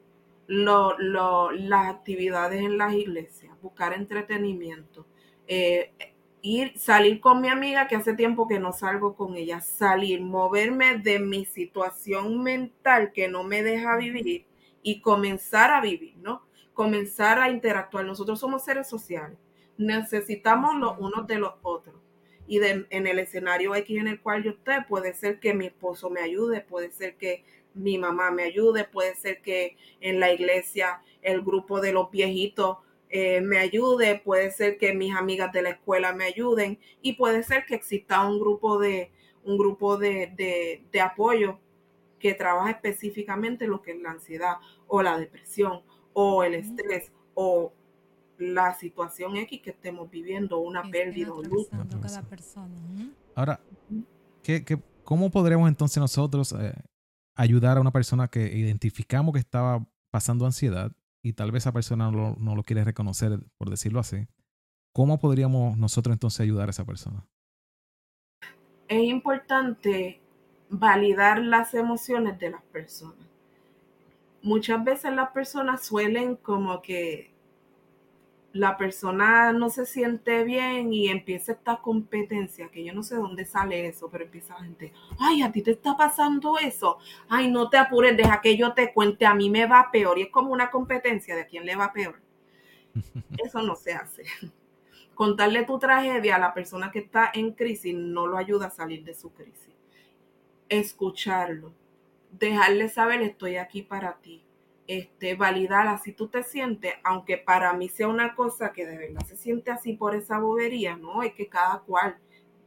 las 0.49 1.89
actividades 1.89 2.63
en 2.63 2.79
las 2.79 2.95
iglesias, 2.95 3.55
buscar 3.63 3.93
entretenimiento, 3.93 5.07
ir, 6.41 6.79
salir 6.79 7.21
con 7.21 7.41
mi 7.41 7.49
amiga 7.49 7.87
que 7.87 7.97
hace 7.97 8.15
tiempo 8.15 8.49
que 8.49 8.59
no 8.59 8.73
salgo 8.73 9.15
con 9.15 9.37
ella, 9.37 9.61
salir, 9.61 10.23
moverme 10.23 10.99
de 10.99 11.19
mi 11.19 11.45
situación 11.45 12.43
mental 12.43 13.13
que 13.13 13.29
no 13.29 13.45
me 13.45 13.63
deja 13.63 13.97
vivir 13.97 14.47
y 14.83 15.01
comenzar 15.01 15.71
a 15.71 15.81
vivir, 15.81 16.17
¿no? 16.19 16.43
Comenzar 16.73 17.39
a 17.39 17.51
interactuar. 17.51 18.07
Nosotros 18.07 18.41
somos 18.41 18.65
seres 18.65 18.89
sociales, 18.89 19.37
necesitamos 19.77 20.77
los 20.77 20.99
unos 20.99 21.27
de 21.27 21.39
los 21.39 21.55
otros. 21.63 21.97
Y 22.47 22.59
en 22.63 23.07
el 23.07 23.19
escenario 23.19 23.75
X 23.75 23.99
en 23.99 24.09
el 24.09 24.23
cual 24.23 24.43
yo 24.43 24.53
esté, 24.53 24.81
puede 24.89 25.13
ser 25.13 25.39
que 25.39 25.53
mi 25.53 25.67
esposo 25.67 26.09
me 26.09 26.23
ayude, 26.23 26.63
puede 26.63 26.91
ser 26.91 27.17
que 27.17 27.45
mi 27.79 27.99
mamá 27.99 28.31
me 28.31 28.45
ayude, 28.45 28.85
puede 28.85 29.15
ser 29.15 29.41
que 29.41 29.77
en 30.01 30.21
la 30.21 30.33
iglesia 30.33 31.03
el 31.23 31.43
grupo 31.43 31.81
de 31.81 31.93
los 31.93 32.11
viejitos 32.11 32.79
eh, 33.11 33.41
me 33.41 33.59
ayude, 33.59 34.21
puede 34.23 34.51
ser 34.51 34.77
que 34.77 34.93
mis 34.93 35.15
amigas 35.15 35.53
de 35.53 35.63
la 35.63 35.71
escuela 35.71 36.13
me 36.13 36.25
ayuden 36.25 36.79
y 37.01 37.15
puede 37.15 37.43
ser 37.43 37.65
que 37.65 37.75
exista 37.75 38.27
un 38.27 38.39
grupo 38.39 38.79
de, 38.79 39.11
un 39.45 39.57
grupo 39.57 39.97
de, 39.97 40.83
apoyo 41.03 41.59
que 42.19 42.35
trabaja 42.35 42.71
específicamente 42.71 43.67
lo 43.67 43.81
que 43.81 43.93
es 43.93 44.03
la 44.03 44.11
ansiedad 44.11 44.57
o 44.87 45.03
la 45.03 45.19
depresión 45.19 45.81
o 46.13 46.43
el 46.43 46.55
estrés 46.55 47.13
o 47.35 47.73
la 48.37 48.75
situación 48.75 49.37
X 49.37 49.63
que 49.63 49.71
estemos 49.71 50.11
viviendo, 50.11 50.59
una 50.59 50.83
pérdida 50.83 51.33
o 51.33 51.43
luto. 51.43 51.77
Ahora, 53.35 53.61
¿qué, 54.43 54.65
cómo 55.03 55.31
podremos 55.31 55.69
entonces 55.69 55.99
nosotros 55.99 56.55
eh, 56.59 56.75
ayudar 57.39 57.79
a 57.79 57.81
una 57.81 57.93
persona 57.93 58.29
que 58.29 58.59
identificamos 58.59 59.33
que 59.33 59.39
estaba 59.39 59.87
pasando 60.11 60.45
ansiedad 60.45 60.93
y 61.23 61.35
tal 61.35 61.53
vez 61.53 61.63
esa 61.63 61.73
persona 61.73 62.11
no, 62.11 62.37
lo 62.57 62.63
quiere 62.65 62.85
reconocer, 62.85 63.39
por 63.57 63.71
decirlo 63.71 64.01
así, 64.01 64.27
¿cómo 64.93 65.19
podríamos 65.21 65.79
nosotros 65.79 66.13
entonces 66.15 66.41
ayudar 66.41 66.69
a 66.69 66.73
esa 66.73 66.85
persona? 66.85 67.25
Es 68.89 69.03
importante 69.05 70.21
validar 70.69 71.39
las 71.39 71.75
emociones 71.75 72.41
de 72.41 72.51
las 72.51 72.63
personas. 72.65 73.29
Muchas 74.43 74.83
veces 74.83 75.13
las 75.13 75.31
personas 75.31 75.85
suelen 75.85 76.37
como 76.37 76.83
que 76.83 77.33
la 78.59 78.77
persona 78.77 79.53
no 79.53 79.71
se 79.71 79.87
siente 79.87 80.43
bien 80.43 80.93
y 80.93 81.09
empieza 81.09 81.53
esta 81.53 81.77
competencia, 81.77 82.69
que 82.69 82.85
yo 82.85 82.93
no 82.93 83.03
sé 83.05 83.15
dónde 83.15 83.45
sale 83.45 83.87
eso, 83.87 84.11
pero 84.11 84.25
empieza 84.25 84.55
la 84.55 84.65
gente, 84.65 84.93
ay, 85.19 85.43
a 85.43 85.53
ti 85.53 85.63
te 85.63 85.71
está 85.71 85.97
pasando 85.97 86.59
eso, 86.59 86.99
ay, 87.29 87.51
no 87.51 87.71
te 87.71 87.77
apures, 87.77 88.17
deja 88.17 88.41
que 88.41 88.57
yo 88.57 88.75
te 88.75 88.93
cuente, 88.93 89.27
a 89.27 89.35
mí 89.35 89.49
me 89.49 89.67
va 89.67 89.91
peor, 89.93 90.19
y 90.19 90.23
es 90.23 90.31
como 90.31 90.53
una 90.53 90.71
competencia 90.71 91.37
de 91.37 91.47
quién 91.47 91.65
le 91.67 91.77
va 91.77 91.93
peor. 91.93 92.21
Eso 93.45 93.63
no 93.63 93.77
se 93.77 93.93
hace. 93.93 94.25
Contarle 95.15 95.65
tu 95.65 95.79
tragedia 95.79 96.37
a 96.37 96.41
la 96.41 96.53
persona 96.53 96.91
que 96.91 97.01
está 97.01 97.31
en 97.33 97.53
crisis 97.53 97.95
no 97.95 98.27
lo 98.27 98.39
ayuda 98.39 98.67
a 98.67 98.71
salir 98.71 99.05
de 99.05 99.15
su 99.15 99.33
crisis. 99.33 99.75
Escucharlo, 100.69 101.73
dejarle 102.33 102.89
saber, 102.89 103.23
estoy 103.23 103.57
aquí 103.57 103.83
para 103.83 104.15
ti 104.19 104.48
este, 104.89 105.35
validar 105.35 105.87
así 105.87 106.13
tú 106.13 106.29
te 106.29 106.43
sientes, 106.43 106.95
aunque 107.05 107.37
para 107.37 107.75
mí 107.75 107.91
sea 107.91 108.09
una 108.09 108.35
cosa 108.35 108.73
que 108.73 108.87
de 108.87 108.97
verdad 108.97 109.25
se 109.27 109.37
siente 109.37 109.71
así 109.71 109.93
por 109.93 110.15
esa 110.17 110.39
bobería, 110.39 110.97
¿no? 110.97 111.23
Es 111.23 111.35
que 111.35 111.47
cada 111.47 111.81
cual, 111.81 112.17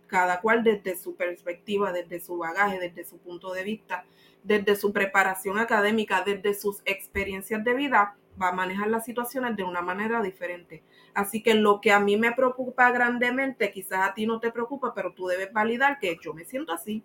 cada 0.05 0.39
cual 0.39 0.63
desde 0.63 0.95
su 0.95 1.15
perspectiva, 1.15 1.91
desde 1.91 2.19
su 2.19 2.37
bagaje, 2.37 2.79
desde 2.79 3.05
su 3.05 3.17
punto 3.17 3.51
de 3.53 3.63
vista, 3.63 4.05
desde 4.43 4.75
su 4.75 4.93
preparación 4.93 5.57
académica, 5.57 6.21
desde 6.23 6.53
sus 6.53 6.81
experiencias 6.85 7.63
de 7.63 7.73
vida, 7.73 8.15
va 8.39 8.49
a 8.49 8.53
manejar 8.53 8.89
las 8.89 9.03
situaciones 9.03 9.55
de 9.55 9.63
una 9.63 9.81
manera 9.81 10.21
diferente. 10.21 10.83
Así 11.15 11.41
que 11.41 11.55
lo 11.55 11.81
que 11.81 11.91
a 11.91 11.99
mí 11.99 12.17
me 12.17 12.33
preocupa 12.33 12.91
grandemente, 12.91 13.71
quizás 13.71 14.07
a 14.07 14.13
ti 14.13 14.27
no 14.27 14.39
te 14.39 14.51
preocupa, 14.51 14.93
pero 14.93 15.13
tú 15.13 15.25
debes 15.25 15.51
validar 15.51 15.99
que 15.99 16.17
yo 16.21 16.35
me 16.35 16.45
siento 16.45 16.71
así, 16.71 17.03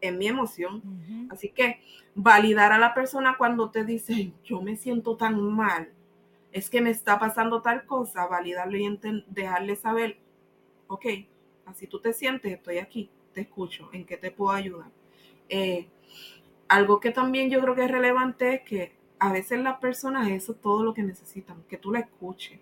en 0.00 0.18
mi 0.18 0.28
emoción. 0.28 0.82
Así 1.30 1.50
que 1.50 1.80
validar 2.14 2.72
a 2.72 2.78
la 2.78 2.94
persona 2.94 3.36
cuando 3.36 3.70
te 3.70 3.84
dice, 3.84 4.32
yo 4.44 4.62
me 4.62 4.76
siento 4.76 5.16
tan 5.16 5.40
mal, 5.54 5.90
es 6.52 6.70
que 6.70 6.80
me 6.80 6.90
está 6.90 7.18
pasando 7.18 7.60
tal 7.60 7.84
cosa, 7.84 8.26
validarle 8.26 8.80
y 8.80 9.24
dejarle 9.28 9.76
saber, 9.76 10.16
ok, 10.88 11.06
así 11.66 11.86
tú 11.86 12.00
te 12.00 12.12
sientes, 12.12 12.52
estoy 12.52 12.78
aquí, 12.78 13.10
te 13.34 13.42
escucho, 13.42 13.90
¿en 13.92 14.06
qué 14.06 14.16
te 14.16 14.30
puedo 14.30 14.52
ayudar? 14.52 14.90
Eh, 15.48 15.86
algo 16.68 16.98
que 16.98 17.10
también 17.10 17.50
yo 17.50 17.60
creo 17.60 17.74
que 17.74 17.84
es 17.84 17.90
relevante 17.90 18.54
es 18.54 18.62
que 18.62 18.92
a 19.18 19.32
veces 19.32 19.60
las 19.60 19.78
personas 19.78 20.28
eso 20.28 20.52
es 20.52 20.60
todo 20.60 20.82
lo 20.82 20.94
que 20.94 21.02
necesitan, 21.02 21.62
que 21.68 21.76
tú 21.76 21.92
la 21.92 22.00
escuches. 22.00 22.58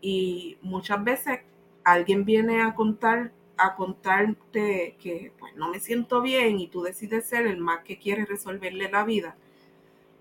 Y 0.00 0.58
muchas 0.62 1.02
veces 1.02 1.40
alguien 1.84 2.24
viene 2.24 2.62
a 2.62 2.74
contar 2.74 3.32
a 3.56 3.74
contarte 3.74 4.96
que 5.00 5.32
pues 5.38 5.54
no 5.56 5.68
me 5.70 5.80
siento 5.80 6.22
bien 6.22 6.58
y 6.58 6.68
tú 6.68 6.82
decides 6.82 7.26
ser 7.26 7.46
el 7.46 7.58
más 7.58 7.84
que 7.84 7.98
quiere 7.98 8.24
resolverle 8.24 8.90
la 8.90 9.04
vida, 9.04 9.36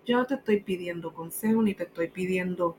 yo 0.05 0.17
no 0.17 0.25
te 0.25 0.35
estoy 0.35 0.61
pidiendo 0.61 1.13
consejo 1.13 1.61
ni 1.61 1.73
te 1.73 1.83
estoy 1.83 2.07
pidiendo 2.09 2.77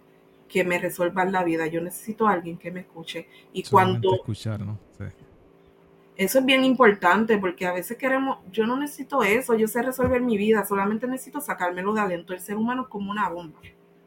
que 0.49 0.65
me 0.65 0.79
resuelvan 0.79 1.33
la 1.33 1.45
vida. 1.45 1.67
Yo 1.67 1.81
necesito 1.81 2.29
a 2.29 2.33
alguien 2.33 2.59
que 2.59 2.71
me 2.71 2.81
escuche. 2.81 3.27
Y 3.53 3.63
cuando... 3.65 4.15
Escuchar, 4.15 4.61
¿no? 4.61 4.79
Eso 6.15 6.39
es 6.41 6.45
bien 6.45 6.63
importante 6.63 7.39
porque 7.39 7.67
a 7.67 7.73
veces 7.73 7.97
queremos, 7.97 8.39
yo 8.53 8.67
no 8.67 8.77
necesito 8.77 9.23
eso, 9.23 9.55
yo 9.55 9.67
sé 9.67 9.81
resolver 9.81 10.21
mi 10.21 10.37
vida, 10.37 10.65
solamente 10.67 11.07
necesito 11.07 11.41
sacármelo 11.41 11.95
de 11.95 12.03
adentro. 12.03 12.35
El 12.35 12.43
ser 12.43 12.57
humano 12.57 12.83
es 12.83 12.89
como 12.89 13.11
una 13.11 13.31
bomba 13.31 13.59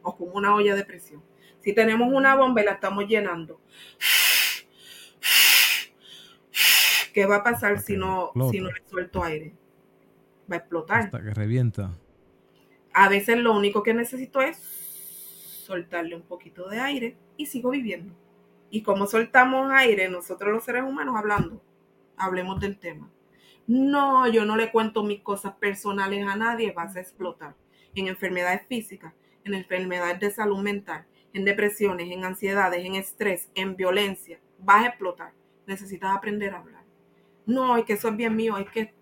o 0.04 0.16
como 0.16 0.34
una 0.34 0.54
olla 0.54 0.76
de 0.76 0.86
presión. 0.86 1.24
Si 1.62 1.74
tenemos 1.74 2.14
una 2.14 2.36
bomba 2.36 2.62
y 2.62 2.66
la 2.66 2.74
estamos 2.74 3.08
llenando, 3.08 3.60
¿Qué 7.16 7.26
va 7.26 7.38
a 7.38 7.44
pasar 7.44 7.80
si 7.80 7.96
no, 7.96 8.34
si 8.52 8.60
no 8.60 8.70
le 8.70 8.86
suelto 8.86 9.24
aire? 9.24 9.56
Va 10.52 10.58
a 10.58 10.60
explotar. 10.60 11.04
Hasta 11.04 11.24
que 11.24 11.34
revienta. 11.34 11.98
A 12.94 13.08
veces 13.08 13.38
lo 13.38 13.56
único 13.56 13.84
que 13.84 13.94
necesito 13.94 14.42
es 14.42 14.58
soltarle 14.58 16.14
un 16.14 16.24
poquito 16.24 16.68
de 16.68 16.82
aire 16.82 17.18
y 17.38 17.46
sigo 17.46 17.70
viviendo. 17.70 18.14
Y 18.70 18.84
como 18.84 19.08
soltamos 19.08 19.72
aire, 19.72 20.10
nosotros 20.10 20.52
los 20.52 20.66
seres 20.66 20.84
humanos 20.84 21.16
hablando, 21.18 21.64
hablemos 22.18 22.60
del 22.60 22.78
tema. 22.78 23.10
No, 23.66 24.28
yo 24.28 24.44
no 24.44 24.58
le 24.58 24.70
cuento 24.70 25.02
mis 25.02 25.22
cosas 25.22 25.54
personales 25.56 26.28
a 26.28 26.36
nadie, 26.36 26.74
vas 26.74 26.98
a 26.98 27.00
explotar. 27.00 27.56
En 27.96 28.10
enfermedades 28.10 28.68
físicas, 28.68 29.14
en 29.46 29.54
enfermedades 29.54 30.20
de 30.20 30.32
salud 30.32 30.62
mental, 30.62 31.06
en 31.32 31.46
depresiones, 31.46 32.12
en 32.12 32.26
ansiedades, 32.26 32.84
en 32.84 32.96
estrés, 32.96 33.50
en 33.56 33.78
violencia, 33.78 34.42
vas 34.60 34.84
a 34.84 34.88
explotar. 34.90 35.32
Necesitas 35.66 36.14
aprender 36.14 36.54
a 36.54 36.60
hablar. 36.60 36.85
No, 37.46 37.78
es 37.78 37.86
que 37.86 37.94
eso 37.94 38.08
es 38.10 38.18
bien 38.18 38.36
mío, 38.36 38.58
es 38.58 38.70
que 38.70 38.94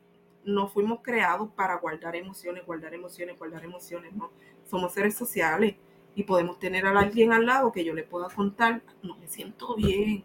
no 0.46 0.68
fuimos 0.68 1.00
creados 1.02 1.50
para 1.56 1.78
guardar 1.78 2.16
emociones, 2.16 2.66
guardar 2.66 2.94
emociones, 2.94 3.38
guardar 3.38 3.64
emociones, 3.64 4.14
no. 4.14 4.32
Somos 4.66 4.94
seres 4.94 5.16
sociales 5.16 5.76
y 6.16 6.24
podemos 6.24 6.60
tener 6.60 6.86
a 6.86 7.00
alguien 7.00 7.32
al 7.32 7.46
lado 7.46 7.72
que 7.72 7.84
yo 7.86 7.94
le 7.94 8.04
pueda 8.04 8.28
contar, 8.30 8.82
no 9.02 9.16
me 9.18 9.28
siento 9.28 9.76
bien, 9.76 10.24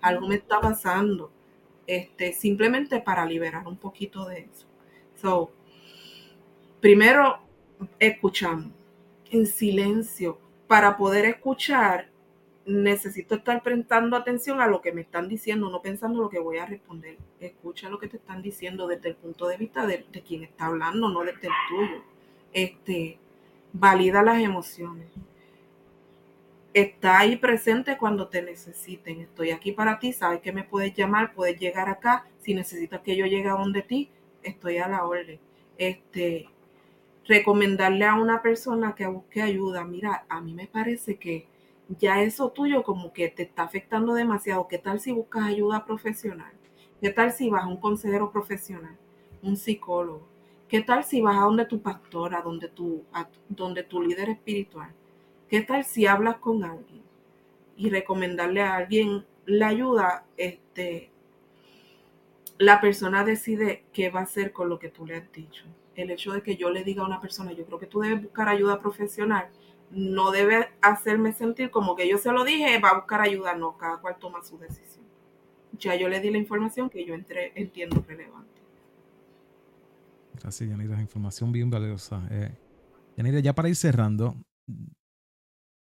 algo 0.00 0.28
me 0.28 0.36
está 0.36 0.60
pasando, 0.60 1.30
este, 1.86 2.32
simplemente 2.32 3.00
para 3.00 3.26
liberar 3.26 3.66
un 3.66 3.76
poquito 3.76 4.26
de 4.26 4.40
eso. 4.40 4.66
So, 5.20 5.50
primero 6.80 7.40
escuchamos 7.98 8.72
en 9.30 9.46
silencio. 9.46 10.38
Para 10.66 10.96
poder 10.96 11.26
escuchar, 11.26 12.08
necesito 12.66 13.36
estar 13.36 13.62
prestando 13.62 14.16
atención 14.16 14.60
a 14.60 14.66
lo 14.66 14.82
que 14.82 14.92
me 14.92 15.00
están 15.02 15.28
diciendo, 15.28 15.70
no 15.70 15.80
pensando 15.80 16.20
lo 16.20 16.28
que 16.28 16.40
voy 16.40 16.58
a 16.58 16.66
responder. 16.66 17.16
Escucha 17.38 17.88
lo 17.88 17.98
que 17.98 18.08
te 18.08 18.16
están 18.16 18.42
diciendo 18.42 18.88
desde 18.88 19.10
el 19.10 19.14
punto 19.14 19.46
de 19.46 19.56
vista 19.56 19.86
de, 19.86 20.04
quien 20.26 20.42
está 20.42 20.66
hablando, 20.66 21.08
no 21.08 21.20
desde 21.20 21.46
el 21.46 21.52
tuyo. 21.68 22.02
Este, 22.52 23.18
valida 23.72 24.22
las 24.22 24.42
emociones. 24.42 25.06
Está 26.74 27.20
ahí 27.20 27.36
presente 27.36 27.96
cuando 27.96 28.28
te 28.28 28.42
necesiten. 28.42 29.20
Estoy 29.20 29.52
aquí 29.52 29.72
para 29.72 29.98
ti, 29.98 30.12
sabes 30.12 30.40
que 30.40 30.52
me 30.52 30.64
puedes 30.64 30.92
llamar, 30.92 31.34
puedes 31.34 31.58
llegar 31.58 31.88
acá. 31.88 32.26
Si 32.40 32.52
necesitas 32.52 33.00
que 33.00 33.16
yo 33.16 33.26
llegue 33.26 33.48
a 33.48 33.52
donde 33.52 33.82
ti, 33.82 34.10
estoy 34.42 34.78
a 34.78 34.88
la 34.88 35.04
orden. 35.04 35.38
Este, 35.78 36.48
recomendarle 37.26 38.04
a 38.04 38.14
una 38.14 38.42
persona 38.42 38.94
que 38.96 39.06
busque 39.06 39.40
ayuda. 39.40 39.84
Mira, 39.84 40.26
a 40.28 40.40
mí 40.40 40.52
me 40.52 40.66
parece 40.66 41.16
que 41.16 41.46
ya 41.88 42.22
eso 42.22 42.50
tuyo 42.50 42.82
como 42.82 43.12
que 43.12 43.28
te 43.28 43.44
está 43.44 43.62
afectando 43.62 44.14
demasiado. 44.14 44.66
¿Qué 44.68 44.78
tal 44.78 45.00
si 45.00 45.12
buscas 45.12 45.44
ayuda 45.44 45.84
profesional? 45.84 46.52
¿Qué 47.00 47.10
tal 47.10 47.32
si 47.32 47.50
vas 47.50 47.64
a 47.64 47.68
un 47.68 47.76
consejero 47.76 48.30
profesional, 48.30 48.96
un 49.42 49.56
psicólogo? 49.56 50.26
¿Qué 50.68 50.80
tal 50.80 51.04
si 51.04 51.20
vas 51.20 51.36
a 51.36 51.42
donde 51.42 51.66
tu 51.66 51.80
pastora, 51.80 52.42
donde 52.42 52.68
tu, 52.68 53.04
donde 53.48 53.82
tu 53.84 54.02
líder 54.02 54.30
espiritual? 54.30 54.92
¿Qué 55.48 55.60
tal 55.60 55.84
si 55.84 56.06
hablas 56.06 56.38
con 56.38 56.64
alguien 56.64 57.02
y 57.76 57.90
recomendarle 57.90 58.62
a 58.62 58.74
alguien 58.74 59.24
la 59.44 59.68
ayuda? 59.68 60.24
Este, 60.36 61.10
la 62.58 62.80
persona 62.80 63.24
decide 63.24 63.84
qué 63.92 64.10
va 64.10 64.20
a 64.20 64.24
hacer 64.24 64.52
con 64.52 64.68
lo 64.68 64.78
que 64.78 64.88
tú 64.88 65.06
le 65.06 65.16
has 65.16 65.30
dicho. 65.30 65.64
El 65.94 66.10
hecho 66.10 66.32
de 66.32 66.42
que 66.42 66.56
yo 66.56 66.70
le 66.70 66.82
diga 66.82 67.02
a 67.02 67.06
una 67.06 67.20
persona, 67.20 67.52
yo 67.52 67.64
creo 67.64 67.78
que 67.78 67.86
tú 67.86 68.00
debes 68.00 68.22
buscar 68.22 68.48
ayuda 68.48 68.80
profesional, 68.80 69.48
no 69.90 70.30
debe 70.30 70.68
hacerme 70.82 71.32
sentir 71.32 71.70
como 71.70 71.96
que 71.96 72.08
yo 72.08 72.18
se 72.18 72.32
lo 72.32 72.44
dije, 72.44 72.78
va 72.80 72.90
a 72.90 72.94
buscar 72.96 73.20
ayuda. 73.20 73.54
No, 73.54 73.76
cada 73.76 73.98
cual 73.98 74.16
toma 74.18 74.42
su 74.42 74.58
decisión. 74.58 75.04
Ya 75.78 75.94
yo 75.94 76.08
le 76.08 76.20
di 76.20 76.30
la 76.30 76.38
información 76.38 76.90
que 76.90 77.04
yo 77.04 77.14
entre, 77.14 77.52
entiendo 77.54 78.04
relevante. 78.06 78.60
Gracias, 80.40 80.68
Yanira. 80.68 81.00
Información 81.00 81.52
bien 81.52 81.70
valiosa. 81.70 82.26
Eh, 82.30 82.54
Yanira, 83.16 83.40
ya 83.40 83.54
para 83.54 83.68
ir 83.68 83.76
cerrando, 83.76 84.36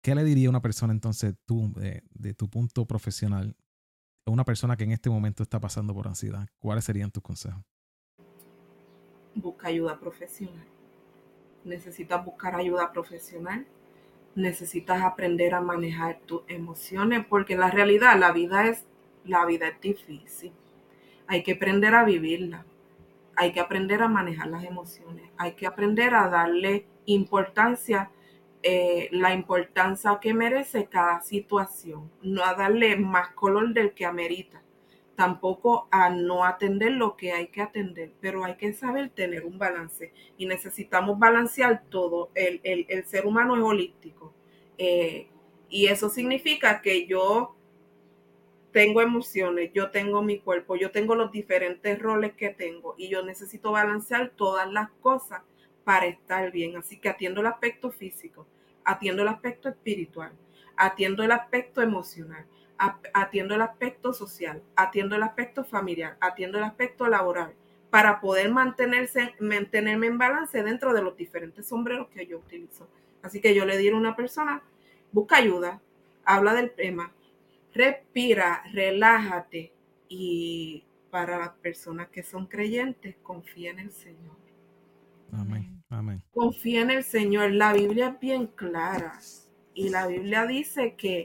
¿qué 0.03 0.15
le 0.15 0.25
diría 0.25 0.51
una 0.51 0.62
persona 0.62 0.93
entonces 0.93 1.35
tú, 1.47 1.73
de 1.75 2.35
tu 2.35 2.49
punto 2.49 2.87
profesional, 2.87 3.57
a 4.27 4.31
una 4.31 4.45
persona 4.45 4.77
que 4.77 4.85
en 4.85 4.93
este 4.93 5.11
momento 5.11 5.43
está 5.43 5.61
pasando 5.61 5.95
por 5.95 6.07
ansiedad? 6.07 6.49
¿Cuáles 6.59 6.85
serían 6.85 7.11
tus 7.11 7.23
consejos? 7.23 7.62
Busca 9.35 9.69
ayuda 9.69 9.99
profesional. 9.99 10.67
Necesitas 11.65 12.25
buscar 12.25 12.55
ayuda 12.55 12.93
profesional. 12.93 13.67
Necesitas 14.35 15.03
aprender 15.03 15.55
a 15.55 15.61
manejar 15.61 16.21
tus 16.27 16.42
emociones 16.49 17.25
porque 17.29 17.57
la 17.57 17.71
realidad, 17.71 18.18
la 18.18 18.33
vida 18.33 18.66
es, 18.68 18.85
la 19.25 19.45
vida 19.45 19.68
es 19.68 19.81
difícil. 19.81 20.53
Hay 21.27 21.42
que 21.42 21.53
aprender 21.53 21.95
a 21.95 22.05
vivirla 22.05 22.64
hay 23.37 23.53
que 23.53 23.61
aprender 23.61 24.03
a 24.03 24.09
manejar 24.09 24.49
las 24.49 24.64
emociones, 24.64 25.31
hay 25.37 25.53
que 25.53 25.66
aprender 25.66 26.14
a 26.14 26.29
darle 26.29 26.87
importancia, 27.07 28.11
eh, 28.62 29.09
la 29.11 29.35
importancia 29.35 30.18
que 30.21 30.35
merece 30.35 30.87
cada 30.87 31.21
situación, 31.23 32.11
no 32.23 32.45
a 32.45 32.55
darle 32.55 32.97
más 32.97 33.31
color 33.31 33.73
del 33.73 33.92
que 33.92 34.07
amerita, 34.07 34.62
tampoco 35.22 35.87
a 35.92 36.11
no 36.11 36.44
atender 36.44 36.90
lo 36.90 37.16
que 37.16 37.30
hay 37.30 37.46
que 37.46 37.62
atender, 37.62 38.11
pero 38.20 38.44
hay 38.44 38.56
que 38.56 38.72
saber 38.72 39.11
tener 39.11 39.44
un 39.44 39.56
balance. 39.56 40.12
Y 40.37 40.46
necesitamos 40.46 41.16
balancear 41.16 41.85
todo, 41.88 42.32
el, 42.35 43.04
ser 43.06 43.24
humano 43.24 43.56
es 43.56 43.62
holístico. 43.62 44.35
Eh, 44.78 45.28
y 45.68 45.87
eso 45.87 46.08
significa 46.08 46.82
que 46.82 47.06
yo 47.06 47.54
tengo 48.72 49.00
emociones, 49.00 49.70
yo 49.72 49.92
tengo 49.92 50.22
mi 50.22 50.40
cuerpo, 50.40 50.74
yo 50.74 50.90
tengo 50.90 51.14
los 51.14 51.30
diferentes 51.30 52.00
roles 52.00 52.32
que 52.32 52.48
tengo 52.48 52.96
y 52.98 53.08
yo 53.08 53.22
necesito 53.22 53.70
balancear 53.70 54.30
todas 54.30 54.68
las 54.72 54.90
cosas 55.02 55.42
para 55.85 56.06
estar 56.06 56.50
bien. 56.50 56.76
Así 56.76 56.98
que 56.98 57.11
atiendo 57.11 57.42
el 57.42 57.46
aspecto 57.46 57.92
físico, 57.92 58.48
atiendo 58.85 59.22
el 59.22 59.28
aspecto 59.28 59.68
espiritual, 59.68 60.32
atiendo 60.76 61.22
el 61.22 61.30
aspecto 61.30 61.80
emocional, 61.80 62.44
atiendo 63.14 63.55
el 63.55 63.62
aspecto 63.62 64.12
social, 64.12 64.62
atiendo 64.77 65.16
el 65.16 65.23
aspecto 65.23 65.64
familiar, 65.64 66.16
atiendo 66.21 66.59
el 66.59 66.64
aspecto 66.64 67.07
laboral, 67.07 67.55
para 67.90 68.21
poder 68.21 68.51
mantenerse, 68.51 69.35
mantenerme 69.38 70.07
en 70.07 70.18
balance 70.18 70.62
dentro 70.62 70.92
de 70.92 71.03
los 71.03 71.16
diferentes 71.16 71.66
sombreros 71.66 72.09
que 72.09 72.27
yo 72.27 72.38
utilizo. 72.38 72.88
Así 73.23 73.40
que 73.40 73.55
yo 73.55 73.64
le 73.64 73.77
diría 73.77 73.92
a 73.92 74.01
una 74.01 74.16
persona, 74.16 74.62
busca 75.12 75.37
ayuda, 75.37 75.81
habla 76.25 76.55
del 76.55 76.71
tema, 76.73 77.12
respira, 77.75 78.62
relájate 78.73 79.73
y 80.09 80.85
para 81.11 81.38
las 81.38 81.51
personas 81.51 82.09
que 82.09 82.23
son 82.23 82.47
creyentes, 82.47 83.16
confía 83.23 83.71
en 83.71 83.81
el 83.81 83.92
Señor. 83.92 84.37
Amén, 85.33 85.83
amén. 85.90 86.23
Confía 86.33 86.83
en 86.83 86.90
el 86.90 87.05
Señor. 87.05 87.53
La 87.53 87.73
Biblia 87.73 88.09
es 88.09 88.21
bien 88.21 88.47
clara 88.47 89.18
y 89.75 89.90
la 89.90 90.07
Biblia 90.07 90.47
dice 90.47 90.95
que 90.97 91.25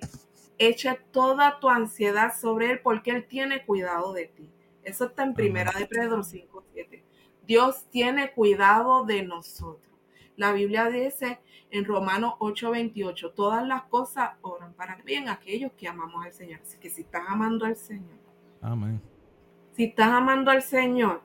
echa 0.57 0.97
toda 1.11 1.59
tu 1.59 1.69
ansiedad 1.69 2.33
sobre 2.39 2.71
Él 2.71 2.79
porque 2.81 3.11
Él 3.11 3.25
tiene 3.27 3.65
cuidado 3.65 4.13
de 4.13 4.25
ti. 4.25 4.49
Eso 4.83 5.05
está 5.05 5.23
en 5.23 5.33
primera 5.33 5.71
de 5.77 5.85
Pedro 5.85 6.23
5.7. 6.23 7.03
Dios 7.45 7.85
tiene 7.89 8.31
cuidado 8.31 9.05
de 9.05 9.23
nosotros. 9.23 9.81
La 10.35 10.51
Biblia 10.51 10.89
dice 10.89 11.39
en 11.71 11.85
Romanos 11.85 12.35
8:28, 12.39 13.33
todas 13.33 13.67
las 13.67 13.83
cosas 13.83 14.31
oran 14.41 14.73
para 14.73 14.95
bien 14.97 15.29
aquellos 15.29 15.71
que 15.73 15.87
amamos 15.87 16.25
al 16.25 16.31
Señor. 16.31 16.61
Así 16.61 16.77
que 16.77 16.89
si 16.89 17.01
estás 17.01 17.23
amando 17.27 17.65
al 17.65 17.75
Señor, 17.75 18.17
Amén. 18.61 19.01
Si 19.75 19.85
estás 19.85 20.09
amando 20.09 20.51
al 20.51 20.63
Señor, 20.63 21.21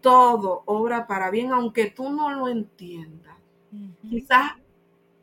todo 0.00 0.62
obra 0.66 1.06
para 1.06 1.30
bien, 1.30 1.52
aunque 1.52 1.90
tú 1.90 2.10
no 2.10 2.30
lo 2.30 2.48
entiendas. 2.48 3.34
Quizás 4.02 4.52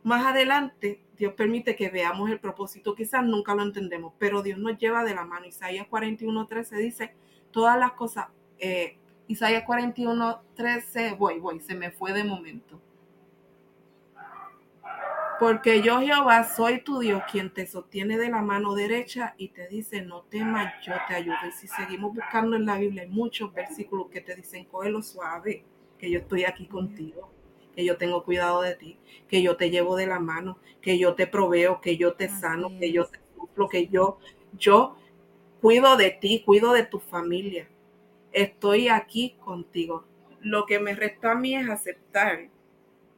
más 0.04 0.26
adelante 0.26 1.02
Dios 1.21 1.34
permite 1.36 1.75
que 1.75 1.89
veamos 1.89 2.31
el 2.31 2.39
propósito, 2.39 2.95
quizás 2.95 3.23
nunca 3.23 3.53
lo 3.53 3.62
entendemos, 3.62 4.12
pero 4.17 4.41
Dios 4.41 4.57
nos 4.57 4.75
lleva 4.79 5.03
de 5.03 5.13
la 5.13 5.23
mano. 5.23 5.45
Isaías 5.45 5.86
41:13 5.88 6.77
dice, 6.77 7.13
todas 7.51 7.77
las 7.77 7.91
cosas, 7.91 8.29
eh, 8.57 8.97
Isaías 9.27 9.63
41:13, 9.63 11.15
voy, 11.19 11.38
voy, 11.38 11.60
se 11.60 11.75
me 11.75 11.91
fue 11.91 12.12
de 12.12 12.23
momento 12.23 12.81
porque 15.39 15.84
yo 15.84 15.99
Jehová 15.99 16.43
soy 16.43 16.81
tu 16.81 16.99
Dios 16.99 17.21
quien 17.31 17.51
te 17.51 17.67
sostiene 17.67 18.17
de 18.17 18.29
la 18.29 18.41
mano 18.41 18.73
derecha 18.73 19.36
y 19.38 19.49
te 19.49 19.67
dice, 19.67 20.01
no 20.01 20.21
temas, 20.21 20.73
yo 20.84 20.93
te 21.07 21.15
ayudo. 21.15 21.36
Y 21.47 21.51
si 21.51 21.67
seguimos 21.67 22.13
buscando 22.13 22.55
en 22.55 22.67
la 22.67 22.77
Biblia, 22.77 23.03
hay 23.03 23.10
muchos 23.10 23.51
versículos 23.51 24.07
que 24.12 24.21
te 24.21 24.36
dicen, 24.36 24.65
cógelo 24.65 25.01
suave, 25.01 25.65
que 25.97 26.12
yo 26.12 26.19
estoy 26.19 26.43
aquí 26.43 26.67
contigo, 26.67 27.31
que 27.75 27.86
yo 27.86 27.97
tengo 27.97 28.23
cuidado 28.23 28.62
de 28.62 28.75
ti, 28.75 28.97
que 29.27 29.41
yo 29.41 29.57
te 29.57 29.69
llevo 29.69 29.95
de 29.95 30.07
la 30.07 30.19
mano, 30.19 30.57
que 30.81 30.97
yo 30.97 31.15
te 31.15 31.27
proveo, 31.27 31.81
que 31.81 31.97
yo 31.97 32.13
te 32.13 32.29
sano, 32.29 32.69
que 32.79 32.91
yo 32.91 33.05
te 33.05 33.19
suplo, 33.36 33.69
que 33.69 33.88
yo, 33.88 34.17
yo 34.57 34.97
cuido 35.62 35.95
de 35.95 36.12
ti, 36.12 36.43
cuido 36.45 36.73
de 36.73 36.84
tu 36.84 36.99
familia. 36.99 37.67
Estoy 38.31 38.88
aquí 38.88 39.36
contigo. 39.39 40.05
Lo 40.41 40.65
que 40.65 40.79
me 40.79 40.95
resta 40.95 41.31
a 41.31 41.36
mí 41.36 41.55
es 41.55 41.69
aceptar 41.69 42.49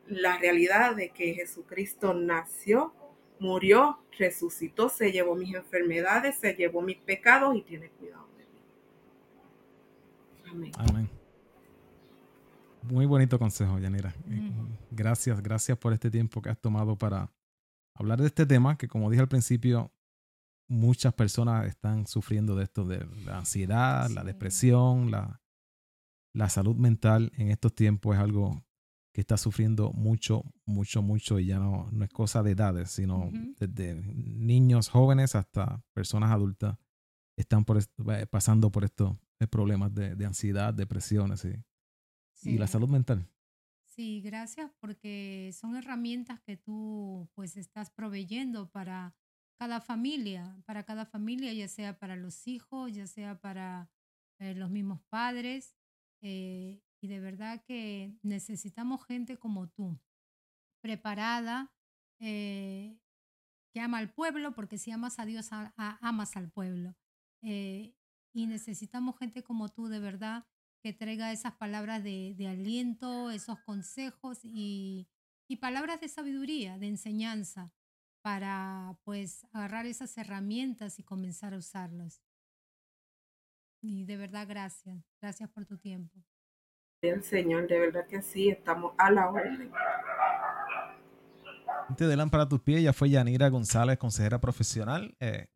la 0.07 0.37
realidad 0.37 0.95
de 0.95 1.09
que 1.09 1.33
Jesucristo 1.33 2.13
nació, 2.13 2.93
murió, 3.39 3.99
resucitó, 4.17 4.89
se 4.89 5.11
llevó 5.11 5.35
mis 5.35 5.55
enfermedades, 5.55 6.37
se 6.37 6.53
llevó 6.53 6.81
mis 6.81 6.97
pecados 6.97 7.55
y 7.55 7.61
tiene 7.61 7.89
cuidado 7.89 8.27
de 8.37 8.45
mí. 10.53 10.71
Amén. 10.77 11.09
Muy 12.83 13.05
bonito 13.05 13.39
consejo, 13.39 13.79
Yanira. 13.79 14.13
Eh, 14.29 14.51
gracias, 14.91 15.41
gracias 15.41 15.77
por 15.77 15.93
este 15.93 16.11
tiempo 16.11 16.41
que 16.41 16.49
has 16.49 16.59
tomado 16.59 16.97
para 16.97 17.31
hablar 17.95 18.19
de 18.19 18.27
este 18.27 18.45
tema 18.45 18.77
que, 18.77 18.87
como 18.87 19.09
dije 19.09 19.21
al 19.21 19.29
principio, 19.29 19.91
muchas 20.67 21.13
personas 21.13 21.67
están 21.67 22.07
sufriendo 22.07 22.55
de 22.55 22.63
esto, 22.63 22.85
de 22.85 23.05
la 23.25 23.39
ansiedad, 23.39 24.09
la 24.09 24.23
depresión, 24.23 25.11
la, 25.11 25.41
la 26.33 26.49
salud 26.49 26.75
mental 26.75 27.31
en 27.35 27.49
estos 27.49 27.73
tiempos 27.73 28.15
es 28.15 28.21
algo 28.21 28.63
que 29.13 29.21
está 29.21 29.37
sufriendo 29.37 29.91
mucho, 29.93 30.43
mucho, 30.65 31.03
mucho 31.03 31.39
y 31.39 31.45
ya 31.45 31.59
no, 31.59 31.87
no 31.91 32.03
es 32.03 32.09
cosa 32.11 32.41
de 32.41 32.51
edades, 32.51 32.89
sino 32.89 33.29
desde 33.59 33.95
niños 33.95 34.89
jóvenes 34.89 35.35
hasta 35.35 35.83
personas 35.93 36.31
adultas 36.31 36.77
están 37.37 37.63
por 37.63 37.77
eh, 37.77 38.25
pasando 38.29 38.71
por 38.71 38.83
estos 38.83 39.15
eh, 39.39 39.47
problemas 39.47 39.93
de, 39.93 40.25
ansiedad, 40.25 40.73
depresiones 40.73 41.47
y 42.45 42.57
la 42.57 42.67
salud 42.67 42.89
mental. 42.89 43.27
Sí, 43.85 44.21
gracias 44.21 44.71
porque 44.79 45.51
son 45.53 45.75
herramientas 45.75 46.41
que 46.41 46.57
tú 46.57 47.29
pues 47.35 47.57
estás 47.57 47.91
proveyendo 47.91 48.69
para 48.71 49.15
cada 49.59 49.81
familia, 49.81 50.57
para 50.65 50.83
cada 50.83 51.05
familia, 51.05 51.53
ya 51.53 51.67
sea 51.67 51.99
para 51.99 52.15
los 52.15 52.47
hijos, 52.47 52.93
ya 52.93 53.05
sea 53.07 53.39
para 53.39 53.89
eh, 54.39 54.55
los 54.55 54.69
mismos 54.69 55.01
padres. 55.09 55.75
y 56.21 57.07
de 57.07 57.19
verdad 57.19 57.61
que 57.65 58.17
necesitamos 58.21 59.05
gente 59.05 59.37
como 59.37 59.67
tú, 59.67 59.99
preparada, 60.81 61.73
que 63.73 63.81
ama 63.81 63.97
al 63.97 64.13
pueblo, 64.13 64.53
porque 64.53 64.77
si 64.77 64.91
amas 64.91 65.19
a 65.19 65.25
Dios, 65.25 65.49
amas 65.51 66.37
al 66.37 66.49
pueblo. 66.51 66.95
Eh, 67.41 67.95
y 68.33 68.45
necesitamos 68.45 69.17
gente 69.17 69.43
como 69.43 69.69
tú, 69.69 69.87
de 69.87 69.99
verdad, 69.99 70.45
que 70.83 70.91
traiga 70.91 71.31
esas 71.31 71.53
palabras 71.53 72.03
de, 72.03 72.35
aliento, 72.47 73.31
esos 73.31 73.57
consejos 73.61 74.39
y, 74.43 75.07
palabras 75.61 76.01
de 76.01 76.09
sabiduría, 76.09 76.79
de 76.79 76.87
enseñanza, 76.87 77.71
para 78.21 78.97
pues 79.03 79.45
agarrar 79.53 79.85
esas 79.85 80.17
herramientas 80.17 80.97
y 80.99 81.03
comenzar 81.03 81.53
a 81.53 81.57
usarlas. 81.57 82.21
Y 83.81 84.03
de 84.05 84.17
verdad, 84.17 84.47
gracias. 84.47 85.05
Gracias 85.21 85.49
por 85.51 85.65
tu 85.65 85.77
tiempo. 85.77 86.19
Bien, 87.01 87.21
Señor, 87.21 87.67
de 87.67 87.79
verdad 87.79 88.07
que 88.07 88.21
sí, 88.21 88.49
estamos 88.49 88.93
a 88.97 89.11
la 89.11 89.29
orden. 89.29 89.71
Antes 91.87 92.07
de 92.07 92.17
Lámpara 92.17 92.43
a 92.43 92.49
tus 92.49 92.61
pies, 92.61 92.81
ya 92.81 92.93
fue 92.93 93.09
Yanira 93.09 93.49
González, 93.49 93.97
consejera 93.99 94.41
profesional. 94.41 95.15
Eh, 95.19 95.47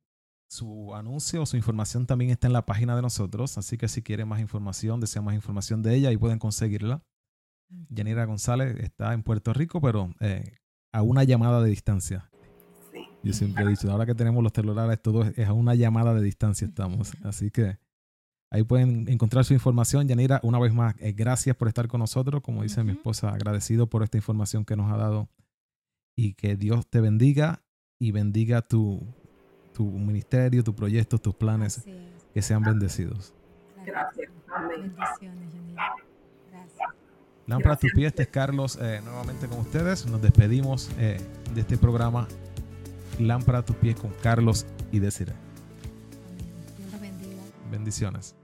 su 0.49 0.95
anuncio, 0.95 1.45
su 1.45 1.57
información 1.57 2.05
también 2.05 2.31
está 2.31 2.47
en 2.47 2.53
la 2.53 2.65
página 2.65 2.95
de 2.95 3.01
nosotros, 3.01 3.57
así 3.57 3.77
que 3.77 3.87
si 3.87 4.01
quieren 4.01 4.27
más 4.27 4.39
información, 4.39 4.99
desean 4.99 5.25
más 5.25 5.35
información 5.35 5.81
de 5.81 5.95
ella, 5.95 6.09
ahí 6.09 6.17
pueden 6.17 6.39
conseguirla. 6.39 7.03
Yanira 7.89 8.25
González 8.25 8.77
está 8.79 9.13
en 9.13 9.23
Puerto 9.23 9.53
Rico, 9.53 9.81
pero 9.81 10.13
eh, 10.21 10.57
a 10.93 11.01
una 11.01 11.23
llamada 11.23 11.61
de 11.61 11.69
distancia. 11.69 12.29
Yo 13.23 13.33
siempre 13.33 13.65
he 13.65 13.67
dicho, 13.67 13.91
ahora 13.91 14.05
que 14.05 14.15
tenemos 14.15 14.41
los 14.41 14.53
celulares, 14.53 15.01
todo 15.01 15.23
es 15.23 15.47
a 15.47 15.53
una 15.53 15.75
llamada 15.75 16.13
de 16.13 16.21
distancia 16.21 16.67
estamos. 16.67 17.11
Así 17.23 17.51
que 17.51 17.77
ahí 18.49 18.63
pueden 18.63 19.09
encontrar 19.09 19.43
su 19.43 19.53
información. 19.53 20.07
Yanira, 20.07 20.39
una 20.43 20.59
vez 20.59 20.73
más, 20.73 20.95
eh, 20.99 21.11
gracias 21.11 21.55
por 21.57 21.67
estar 21.67 21.89
con 21.89 21.99
nosotros. 21.99 22.41
Como 22.41 22.63
dice 22.63 22.83
mi 22.83 22.91
esposa, 22.91 23.29
agradecido 23.29 23.87
por 23.87 24.03
esta 24.03 24.17
información 24.17 24.63
que 24.63 24.77
nos 24.77 24.91
ha 24.91 24.97
dado. 24.97 25.29
Y 26.15 26.33
que 26.33 26.55
Dios 26.55 26.87
te 26.89 27.01
bendiga 27.01 27.63
y 27.99 28.11
bendiga 28.11 28.61
tu, 28.61 29.13
tu 29.77 29.85
ministerio, 29.85 30.63
tu 30.63 30.73
proyecto, 30.73 31.19
tus 31.19 31.35
planes, 31.35 31.85
que 32.33 32.41
sean 32.41 32.63
bendecidos. 32.63 33.31
Gracias. 33.85 34.27
Bendiciones, 34.67 35.53
Gracias. 36.51 36.89
Lámpara 37.45 37.75
a 37.75 37.77
tus 37.77 37.91
pies, 37.91 38.07
este 38.07 38.23
es 38.23 38.27
Carlos 38.29 38.79
eh, 38.81 39.01
nuevamente 39.03 39.47
con 39.47 39.59
ustedes. 39.59 40.07
Nos 40.07 40.19
despedimos 40.19 40.89
eh, 40.97 41.21
de 41.53 41.61
este 41.61 41.77
programa 41.77 42.27
Lámpara 43.19 43.59
a 43.59 43.65
tus 43.65 43.75
pies 43.75 43.99
con 43.99 44.11
Carlos 44.23 44.65
y 44.91 44.97
Desiree. 44.97 45.35
Dios 46.75 46.99
bendiga. 46.99 47.43
Bendiciones. 47.69 48.35